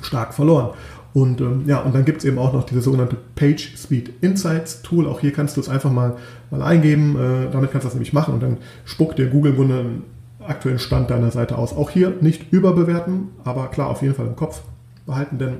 stark 0.00 0.32
verloren. 0.32 0.70
Und 1.12 1.40
ähm, 1.40 1.64
ja, 1.66 1.80
und 1.80 1.94
dann 1.94 2.04
gibt 2.04 2.18
es 2.18 2.24
eben 2.24 2.38
auch 2.38 2.52
noch 2.52 2.64
diese 2.64 2.80
sogenannte 2.80 3.16
Page 3.34 3.76
Speed 3.76 4.12
Insights 4.20 4.82
Tool. 4.82 5.06
Auch 5.06 5.20
hier 5.20 5.32
kannst 5.32 5.56
du 5.56 5.60
es 5.60 5.68
einfach 5.68 5.90
mal, 5.90 6.16
mal 6.50 6.62
eingeben. 6.62 7.16
Äh, 7.16 7.50
damit 7.50 7.72
kannst 7.72 7.84
du 7.84 7.88
das 7.88 7.94
nämlich 7.94 8.12
machen 8.12 8.34
und 8.34 8.42
dann 8.42 8.58
spuckt 8.84 9.18
dir 9.18 9.26
Google 9.26 9.50
im 9.52 9.56
Grunde 9.56 9.78
einen 9.80 10.02
aktuellen 10.46 10.78
Stand 10.78 11.10
deiner 11.10 11.30
Seite 11.30 11.58
aus. 11.58 11.74
Auch 11.74 11.90
hier 11.90 12.14
nicht 12.20 12.52
überbewerten, 12.52 13.28
aber 13.44 13.66
klar 13.68 13.88
auf 13.88 14.02
jeden 14.02 14.14
Fall 14.14 14.26
im 14.26 14.36
Kopf 14.36 14.62
behalten, 15.04 15.38
denn 15.38 15.56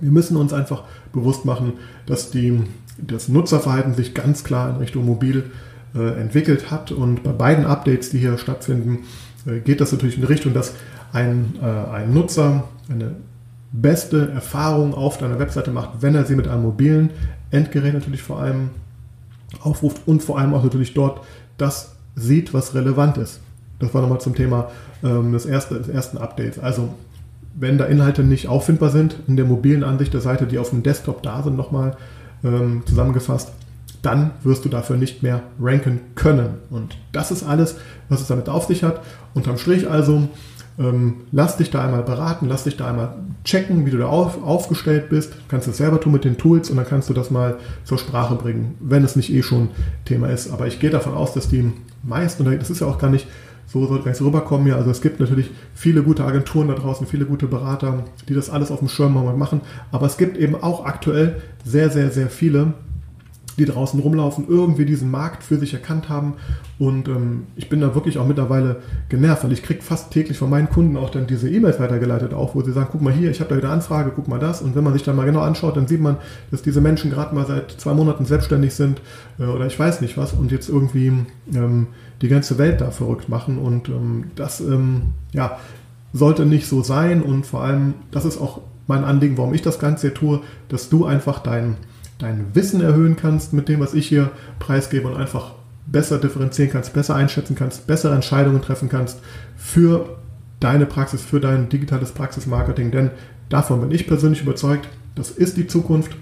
wir 0.00 0.10
müssen 0.10 0.36
uns 0.36 0.52
einfach 0.52 0.82
bewusst 1.12 1.44
machen, 1.44 1.74
dass 2.06 2.30
die 2.30 2.60
das 2.98 3.28
Nutzerverhalten 3.28 3.94
sich 3.94 4.14
ganz 4.14 4.44
klar 4.44 4.70
in 4.70 4.76
Richtung 4.76 5.04
mobil 5.04 5.50
äh, 5.94 6.20
entwickelt 6.20 6.70
hat. 6.70 6.92
Und 6.92 7.22
bei 7.22 7.32
beiden 7.32 7.66
Updates, 7.66 8.10
die 8.10 8.18
hier 8.18 8.38
stattfinden, 8.38 9.04
äh, 9.46 9.60
geht 9.60 9.80
das 9.80 9.92
natürlich 9.92 10.16
in 10.16 10.22
die 10.22 10.28
Richtung, 10.28 10.54
dass 10.54 10.74
ein, 11.12 11.54
äh, 11.62 11.66
ein 11.66 12.12
Nutzer 12.12 12.64
eine 12.88 13.16
beste 13.72 14.30
Erfahrung 14.30 14.94
auf 14.94 15.18
deiner 15.18 15.38
Webseite 15.38 15.70
macht, 15.70 16.00
wenn 16.00 16.14
er 16.14 16.24
sie 16.24 16.36
mit 16.36 16.46
einem 16.46 16.62
mobilen 16.62 17.10
Endgerät 17.50 17.94
natürlich 17.94 18.22
vor 18.22 18.40
allem 18.40 18.70
aufruft 19.60 20.02
und 20.06 20.22
vor 20.22 20.38
allem 20.38 20.54
auch 20.54 20.62
natürlich 20.62 20.94
dort 20.94 21.24
das 21.56 21.96
sieht, 22.14 22.54
was 22.54 22.74
relevant 22.74 23.16
ist. 23.18 23.40
Das 23.78 23.92
war 23.92 24.02
nochmal 24.02 24.20
zum 24.20 24.34
Thema 24.34 24.70
ähm, 25.02 25.32
des, 25.32 25.46
erste, 25.46 25.76
des 25.76 25.88
ersten 25.88 26.18
Updates. 26.18 26.58
Also 26.58 26.94
wenn 27.54 27.78
da 27.78 27.84
Inhalte 27.84 28.22
nicht 28.22 28.48
auffindbar 28.48 28.90
sind 28.90 29.16
in 29.26 29.36
der 29.36 29.44
mobilen 29.44 29.84
Ansicht 29.84 30.12
der 30.12 30.20
Seite, 30.20 30.46
die 30.46 30.58
auf 30.58 30.70
dem 30.70 30.82
Desktop 30.82 31.22
da 31.22 31.42
sind, 31.42 31.56
nochmal 31.56 31.96
ähm, 32.44 32.82
zusammengefasst, 32.86 33.52
dann 34.02 34.32
wirst 34.42 34.64
du 34.64 34.68
dafür 34.68 34.96
nicht 34.96 35.22
mehr 35.22 35.42
ranken 35.60 36.00
können. 36.14 36.58
Und 36.70 36.96
das 37.12 37.30
ist 37.30 37.42
alles, 37.42 37.76
was 38.08 38.20
es 38.20 38.28
damit 38.28 38.48
auf 38.48 38.66
sich 38.66 38.84
hat. 38.84 39.00
Unterm 39.32 39.58
Strich 39.58 39.88
also, 39.88 40.28
ähm, 40.78 41.22
lass 41.32 41.56
dich 41.56 41.70
da 41.70 41.84
einmal 41.84 42.02
beraten, 42.02 42.46
lass 42.48 42.64
dich 42.64 42.76
da 42.76 42.88
einmal 42.88 43.14
checken, 43.44 43.86
wie 43.86 43.90
du 43.90 43.98
da 43.98 44.06
auf, 44.06 44.42
aufgestellt 44.42 45.08
bist. 45.08 45.32
Du 45.32 45.36
kannst 45.48 45.68
es 45.68 45.78
selber 45.78 46.00
tun 46.00 46.12
mit 46.12 46.24
den 46.24 46.36
Tools 46.36 46.68
und 46.68 46.76
dann 46.76 46.86
kannst 46.86 47.08
du 47.08 47.14
das 47.14 47.30
mal 47.30 47.56
zur 47.84 47.98
Sprache 47.98 48.34
bringen, 48.34 48.74
wenn 48.80 49.04
es 49.04 49.16
nicht 49.16 49.32
eh 49.32 49.42
schon 49.42 49.70
Thema 50.04 50.28
ist. 50.28 50.52
Aber 50.52 50.66
ich 50.66 50.80
gehe 50.80 50.90
davon 50.90 51.14
aus, 51.14 51.32
dass 51.32 51.48
die 51.48 51.72
meisten, 52.02 52.46
und 52.46 52.60
das 52.60 52.70
ist 52.70 52.80
ja 52.80 52.86
auch 52.86 52.98
gar 52.98 53.10
nicht 53.10 53.26
so 53.74 53.86
soll 53.88 54.02
es 54.06 54.22
rüberkommen. 54.22 54.68
Ja, 54.68 54.76
also 54.76 54.90
es 54.92 55.02
gibt 55.02 55.18
natürlich 55.18 55.50
viele 55.74 56.04
gute 56.04 56.24
Agenturen 56.24 56.68
da 56.68 56.74
draußen, 56.74 57.08
viele 57.08 57.26
gute 57.26 57.48
Berater, 57.48 58.04
die 58.28 58.34
das 58.34 58.48
alles 58.48 58.70
auf 58.70 58.78
dem 58.78 58.88
Schirm 58.88 59.14
machen. 59.36 59.62
Aber 59.90 60.06
es 60.06 60.16
gibt 60.16 60.36
eben 60.36 60.54
auch 60.54 60.84
aktuell 60.84 61.42
sehr, 61.64 61.90
sehr, 61.90 62.12
sehr 62.12 62.30
viele, 62.30 62.74
die 63.56 63.64
draußen 63.64 64.00
rumlaufen, 64.00 64.46
irgendwie 64.48 64.84
diesen 64.84 65.10
Markt 65.10 65.42
für 65.42 65.56
sich 65.56 65.72
erkannt 65.72 66.08
haben. 66.08 66.34
Und 66.78 67.08
ähm, 67.08 67.44
ich 67.56 67.68
bin 67.68 67.80
da 67.80 67.94
wirklich 67.94 68.18
auch 68.18 68.26
mittlerweile 68.26 68.76
genervt, 69.08 69.44
weil 69.44 69.52
ich 69.52 69.62
kriege 69.62 69.82
fast 69.82 70.10
täglich 70.10 70.38
von 70.38 70.50
meinen 70.50 70.68
Kunden 70.68 70.96
auch 70.96 71.10
dann 71.10 71.26
diese 71.26 71.48
E-Mails 71.48 71.78
weitergeleitet, 71.78 72.34
auch 72.34 72.54
wo 72.54 72.62
sie 72.62 72.72
sagen, 72.72 72.88
guck 72.90 73.00
mal 73.00 73.12
hier, 73.12 73.30
ich 73.30 73.40
habe 73.40 73.50
da 73.50 73.56
wieder 73.56 73.70
Anfrage, 73.70 74.12
guck 74.14 74.28
mal 74.28 74.40
das. 74.40 74.62
Und 74.62 74.74
wenn 74.74 74.84
man 74.84 74.92
sich 74.92 75.02
dann 75.02 75.16
mal 75.16 75.26
genau 75.26 75.40
anschaut, 75.40 75.76
dann 75.76 75.86
sieht 75.86 76.00
man, 76.00 76.16
dass 76.50 76.62
diese 76.62 76.80
Menschen 76.80 77.10
gerade 77.10 77.34
mal 77.34 77.46
seit 77.46 77.70
zwei 77.72 77.94
Monaten 77.94 78.24
selbstständig 78.24 78.74
sind 78.74 79.00
äh, 79.38 79.44
oder 79.44 79.66
ich 79.66 79.78
weiß 79.78 80.00
nicht 80.00 80.16
was 80.16 80.32
und 80.32 80.50
jetzt 80.50 80.68
irgendwie 80.68 81.12
ähm, 81.54 81.88
die 82.22 82.28
ganze 82.28 82.58
Welt 82.58 82.80
da 82.80 82.90
verrückt 82.90 83.28
machen. 83.28 83.58
Und 83.58 83.88
ähm, 83.88 84.24
das 84.34 84.60
ähm, 84.60 85.12
ja, 85.32 85.58
sollte 86.12 86.46
nicht 86.46 86.66
so 86.66 86.82
sein. 86.82 87.22
Und 87.22 87.46
vor 87.46 87.62
allem, 87.62 87.94
das 88.10 88.24
ist 88.24 88.40
auch 88.40 88.60
mein 88.86 89.04
Anliegen, 89.04 89.36
warum 89.36 89.54
ich 89.54 89.62
das 89.62 89.78
Ganze 89.78 90.14
tue, 90.14 90.40
dass 90.68 90.88
du 90.88 91.04
einfach 91.04 91.40
dein, 91.40 91.76
dein 92.24 92.54
Wissen 92.54 92.80
erhöhen 92.80 93.16
kannst 93.16 93.52
mit 93.52 93.68
dem, 93.68 93.80
was 93.80 93.94
ich 93.94 94.08
hier 94.08 94.30
preisgebe 94.58 95.08
und 95.08 95.16
einfach 95.16 95.52
besser 95.86 96.18
differenzieren 96.18 96.72
kannst, 96.72 96.94
besser 96.94 97.14
einschätzen 97.14 97.54
kannst, 97.54 97.86
bessere 97.86 98.14
Entscheidungen 98.14 98.62
treffen 98.62 98.88
kannst 98.88 99.18
für 99.56 100.16
deine 100.58 100.86
Praxis, 100.86 101.22
für 101.22 101.40
dein 101.40 101.68
digitales 101.68 102.12
Praxismarketing. 102.12 102.90
Denn 102.90 103.10
davon 103.50 103.82
bin 103.82 103.90
ich 103.90 104.06
persönlich 104.06 104.40
überzeugt, 104.40 104.88
das 105.14 105.30
ist 105.30 105.56
die 105.56 105.66
Zukunft. 105.66 106.16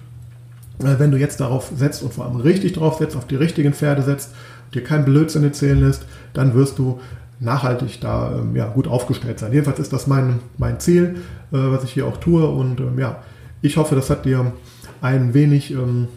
Wenn 0.79 1.12
du 1.12 1.17
jetzt 1.17 1.38
darauf 1.38 1.71
setzt 1.77 2.03
und 2.03 2.12
vor 2.12 2.25
allem 2.25 2.37
richtig 2.37 2.73
drauf 2.73 2.99
setzt, 2.99 3.17
auf 3.17 3.27
die 3.29 3.37
richtigen 3.37 3.73
Pferde 3.73 4.03
setzt 4.03 4.35
dir 4.75 4.83
kein 4.83 5.05
Blödsinn 5.05 5.45
erzählen 5.45 5.79
lässt, 5.79 6.07
dann 6.33 6.55
wirst 6.55 6.79
du 6.79 7.01
nachhaltig 7.38 8.01
da 8.01 8.33
ähm, 8.38 8.57
ja, 8.57 8.67
gut 8.67 8.88
aufgestellt 8.88 9.38
sein. 9.38 9.53
Jedenfalls 9.53 9.79
ist 9.79 9.93
das 9.93 10.07
mein, 10.07 10.41
mein 10.59 10.81
Ziel, 10.81 11.17
äh, 11.53 11.57
was 11.57 11.85
ich 11.85 11.93
hier 11.93 12.07
auch 12.07 12.17
tue. 12.17 12.49
Und 12.49 12.81
ähm, 12.81 12.99
ja, 12.99 13.23
ich 13.61 13.77
hoffe, 13.77 13.95
das 13.95 14.11
hat 14.11 14.25
dir 14.25 14.53
ein 15.03 15.35
wenig 15.35 15.73
ähm, 15.73 16.09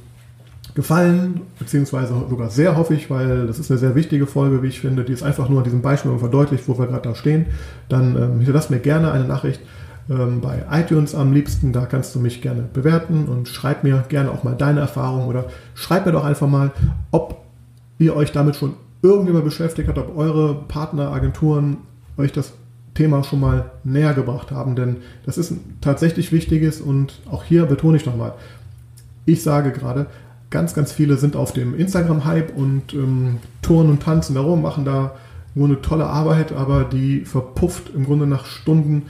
gefallen, 0.75 1.41
beziehungsweise 1.57 2.13
sogar 2.29 2.49
sehr 2.49 2.77
hoffe 2.77 2.93
ich, 2.93 3.09
weil 3.09 3.47
das 3.47 3.59
ist 3.59 3.71
eine 3.71 3.79
sehr 3.79 3.95
wichtige 3.95 4.27
Folge, 4.27 4.61
wie 4.61 4.67
ich 4.67 4.79
finde, 4.79 5.03
die 5.03 5.13
ist 5.13 5.23
einfach 5.23 5.49
nur 5.49 5.59
an 5.59 5.63
diesem 5.63 5.81
Beispiel 5.81 6.17
verdeutlicht, 6.17 6.67
wo 6.67 6.77
wir 6.77 6.87
gerade 6.87 7.09
da 7.09 7.15
stehen. 7.15 7.47
Dann 7.89 8.15
ähm, 8.15 8.37
hinterlass 8.37 8.69
mir 8.69 8.79
gerne 8.79 9.11
eine 9.11 9.25
Nachricht 9.25 9.61
ähm, 10.09 10.41
bei 10.41 10.63
iTunes 10.69 11.15
am 11.15 11.33
liebsten, 11.33 11.73
da 11.73 11.85
kannst 11.85 12.13
du 12.13 12.19
mich 12.19 12.41
gerne 12.41 12.63
bewerten 12.73 13.25
und 13.25 13.47
schreib 13.47 13.83
mir 13.83 14.03
gerne 14.09 14.31
auch 14.31 14.43
mal 14.43 14.55
deine 14.55 14.81
Erfahrungen 14.81 15.27
oder 15.27 15.45
schreib 15.73 16.05
mir 16.05 16.11
doch 16.11 16.25
einfach 16.25 16.47
mal, 16.47 16.71
ob 17.11 17.43
ihr 17.97 18.15
euch 18.15 18.31
damit 18.33 18.55
schon 18.55 18.73
irgendjemand 19.01 19.45
beschäftigt 19.45 19.87
hat, 19.87 19.97
ob 19.97 20.15
eure 20.17 20.55
Partneragenturen 20.67 21.77
euch 22.17 22.33
das 22.33 22.53
Thema 22.93 23.23
schon 23.23 23.39
mal 23.39 23.71
näher 23.83 24.13
gebracht 24.13 24.51
haben, 24.51 24.75
denn 24.75 24.97
das 25.25 25.37
ist 25.37 25.51
ein 25.51 25.77
tatsächlich 25.81 26.31
wichtiges 26.31 26.81
und 26.81 27.19
auch 27.29 27.43
hier 27.43 27.65
betone 27.65 27.97
ich 27.97 28.05
nochmal, 28.05 28.33
ich 29.25 29.43
sage 29.43 29.71
gerade, 29.71 30.07
ganz, 30.49 30.73
ganz 30.73 30.91
viele 30.91 31.17
sind 31.17 31.35
auf 31.35 31.53
dem 31.53 31.75
Instagram-Hype 31.75 32.55
und 32.55 32.93
ähm, 32.93 33.37
touren 33.61 33.89
und 33.89 34.03
tanzen 34.03 34.35
darum, 34.35 34.61
machen 34.61 34.85
da 34.85 35.15
nur 35.53 35.67
eine 35.67 35.81
tolle 35.81 36.05
Arbeit, 36.05 36.51
aber 36.51 36.83
die 36.83 37.21
verpufft 37.21 37.91
im 37.95 38.05
Grunde 38.05 38.27
nach 38.27 38.45
Stunden, 38.45 39.03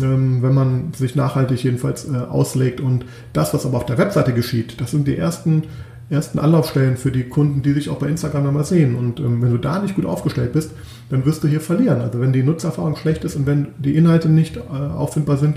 ähm, 0.00 0.42
wenn 0.42 0.54
man 0.54 0.92
sich 0.94 1.14
nachhaltig 1.14 1.62
jedenfalls 1.62 2.08
äh, 2.08 2.16
auslegt. 2.16 2.80
Und 2.80 3.04
das, 3.32 3.54
was 3.54 3.66
aber 3.66 3.76
auf 3.76 3.86
der 3.86 3.98
Webseite 3.98 4.32
geschieht, 4.32 4.80
das 4.80 4.90
sind 4.90 5.06
die 5.06 5.16
ersten 5.16 5.64
ersten 6.10 6.40
Anlaufstellen 6.40 6.96
für 6.96 7.12
die 7.12 7.24
Kunden, 7.24 7.62
die 7.62 7.72
sich 7.72 7.88
auch 7.88 7.98
bei 7.98 8.08
Instagram 8.08 8.48
einmal 8.48 8.64
sehen. 8.64 8.96
Und 8.96 9.20
ähm, 9.20 9.40
wenn 9.40 9.52
du 9.52 9.58
da 9.58 9.78
nicht 9.78 9.94
gut 9.94 10.06
aufgestellt 10.06 10.52
bist, 10.52 10.72
dann 11.08 11.24
wirst 11.24 11.44
du 11.44 11.48
hier 11.48 11.60
verlieren. 11.60 12.00
Also 12.00 12.20
wenn 12.20 12.32
die 12.32 12.42
Nutzererfahrung 12.42 12.96
schlecht 12.96 13.24
ist 13.24 13.36
und 13.36 13.46
wenn 13.46 13.68
die 13.78 13.94
Inhalte 13.94 14.28
nicht 14.28 14.56
äh, 14.56 14.60
auffindbar 14.60 15.36
sind, 15.36 15.56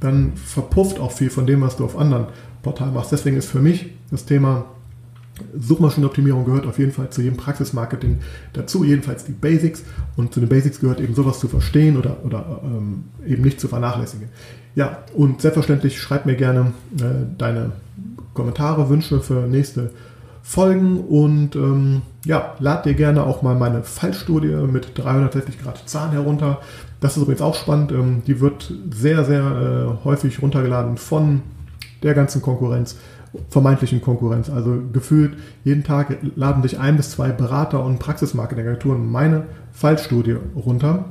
dann 0.00 0.32
verpufft 0.34 1.00
auch 1.00 1.10
viel 1.10 1.30
von 1.30 1.46
dem, 1.46 1.62
was 1.62 1.76
du 1.76 1.84
auf 1.84 1.98
anderen 1.98 2.26
Portalen 2.64 2.92
machst. 2.92 3.12
Deswegen 3.12 3.36
ist 3.36 3.48
für 3.48 3.60
mich 3.60 3.86
das 4.10 4.24
Thema 4.24 4.64
Suchmaschinenoptimierung 5.58 6.44
gehört 6.44 6.66
auf 6.66 6.78
jeden 6.78 6.92
Fall 6.92 7.10
zu 7.10 7.20
jedem 7.20 7.36
Praxismarketing 7.36 8.20
dazu, 8.52 8.84
jedenfalls 8.84 9.24
die 9.24 9.32
Basics. 9.32 9.82
Und 10.16 10.32
zu 10.32 10.40
den 10.40 10.48
Basics 10.48 10.80
gehört 10.80 11.00
eben 11.00 11.14
sowas 11.14 11.40
zu 11.40 11.48
verstehen 11.48 11.96
oder, 11.96 12.18
oder 12.24 12.60
ähm, 12.64 13.04
eben 13.26 13.42
nicht 13.42 13.60
zu 13.60 13.68
vernachlässigen. 13.68 14.28
Ja, 14.74 14.98
und 15.14 15.40
selbstverständlich 15.40 16.00
schreib 16.00 16.26
mir 16.26 16.36
gerne 16.36 16.72
äh, 16.98 17.26
deine 17.36 17.72
Kommentare, 18.32 18.88
Wünsche 18.88 19.20
für 19.20 19.46
nächste 19.46 19.90
Folgen 20.42 21.00
und 21.00 21.56
ähm, 21.56 22.02
ja, 22.24 22.54
lad 22.58 22.84
dir 22.84 22.94
gerne 22.94 23.24
auch 23.24 23.42
mal 23.42 23.54
meine 23.54 23.82
Fallstudie 23.82 24.54
mit 24.70 24.96
360 24.96 25.62
Grad 25.62 25.88
Zahn 25.88 26.12
herunter. 26.12 26.60
Das 27.00 27.16
ist 27.16 27.22
übrigens 27.22 27.40
auch 27.40 27.54
spannend. 27.54 27.92
Ähm, 27.92 28.22
die 28.26 28.40
wird 28.40 28.72
sehr, 28.92 29.24
sehr 29.24 29.42
äh, 29.42 30.04
häufig 30.04 30.42
runtergeladen 30.42 30.96
von 30.96 31.42
der 32.04 32.14
ganzen 32.14 32.40
Konkurrenz, 32.40 32.96
vermeintlichen 33.48 34.00
Konkurrenz. 34.00 34.48
Also 34.48 34.78
gefühlt 34.92 35.36
jeden 35.64 35.82
Tag 35.82 36.16
laden 36.36 36.62
sich 36.62 36.78
ein 36.78 36.96
bis 36.96 37.10
zwei 37.10 37.30
Berater 37.30 37.84
und 37.84 37.98
Praxismarketingagenturen 37.98 39.10
meine 39.10 39.44
Fallstudie 39.72 40.36
runter. 40.54 41.06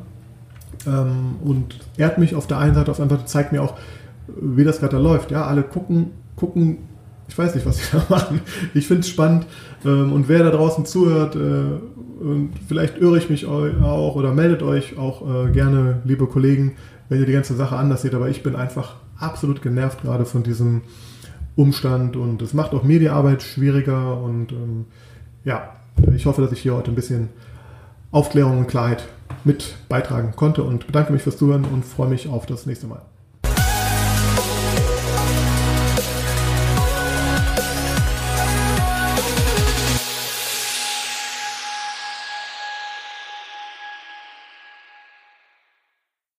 Ähm, 0.88 1.36
und 1.44 1.80
ehrt 1.98 2.18
mich 2.18 2.36
auf 2.36 2.48
der 2.48 2.60
einen 2.60 2.76
Seite, 2.76 2.92
auf 2.92 2.98
der 2.98 3.04
anderen 3.04 3.22
Seite 3.22 3.32
zeigt 3.32 3.52
mir 3.52 3.62
auch, 3.62 3.74
wie 4.40 4.64
das 4.64 4.80
gerade 4.80 4.96
da 4.96 5.02
läuft. 5.02 5.32
Ja, 5.32 5.46
alle 5.46 5.64
gucken, 5.64 6.12
gucken 6.38 6.78
ich 7.28 7.38
weiß 7.38 7.56
nicht, 7.56 7.66
was 7.66 7.78
sie 7.78 7.84
da 7.92 8.04
machen. 8.10 8.42
Ich 8.74 8.88
finde 8.88 9.02
es 9.02 9.10
spannend. 9.10 9.46
Ähm, 9.86 10.14
und 10.14 10.28
wer 10.30 10.44
da 10.44 10.52
draußen 10.52 10.86
zuhört, 10.86 11.36
äh, 11.36 11.40
und 12.24 12.52
vielleicht 12.68 12.98
irre 13.00 13.18
ich 13.18 13.30
mich 13.30 13.46
auch 13.46 14.16
oder 14.16 14.34
meldet 14.34 14.64
euch 14.64 14.98
auch 14.98 15.48
äh, 15.48 15.52
gerne, 15.52 16.02
liebe 16.06 16.26
Kollegen, 16.28 16.74
wenn 17.10 17.20
ihr 17.20 17.26
die 17.26 17.34
ganze 17.34 17.56
Sache 17.56 17.76
anders 17.76 18.04
seht. 18.04 18.14
Aber 18.14 18.30
ich 18.30 18.44
bin 18.44 18.56
einfach 18.56 18.96
absolut 19.24 19.62
genervt 19.62 20.02
gerade 20.02 20.26
von 20.26 20.44
diesem 20.44 20.82
Umstand 21.56 22.16
und 22.16 22.42
es 22.42 22.54
macht 22.54 22.74
auch 22.74 22.84
Mediaarbeit 22.84 23.44
schwieriger. 23.44 24.18
Und 24.22 24.52
ähm, 24.52 24.86
ja, 25.44 25.76
ich 26.16 26.26
hoffe, 26.26 26.42
dass 26.42 26.52
ich 26.52 26.62
hier 26.62 26.76
heute 26.76 26.92
ein 26.92 26.96
bisschen 26.96 27.30
Aufklärung 28.12 28.60
und 28.60 28.68
Klarheit 28.68 29.08
mit 29.44 29.76
beitragen 29.90 30.34
konnte 30.36 30.64
und 30.64 30.86
bedanke 30.86 31.14
mich 31.14 31.24
fürs 31.24 31.38
Zuhören 31.38 31.66
und 31.66 31.84
freue 31.86 32.10
mich 32.10 32.28
auf 32.28 32.46
das 32.46 32.66
nächste 32.66 32.88
Mal. 32.88 33.02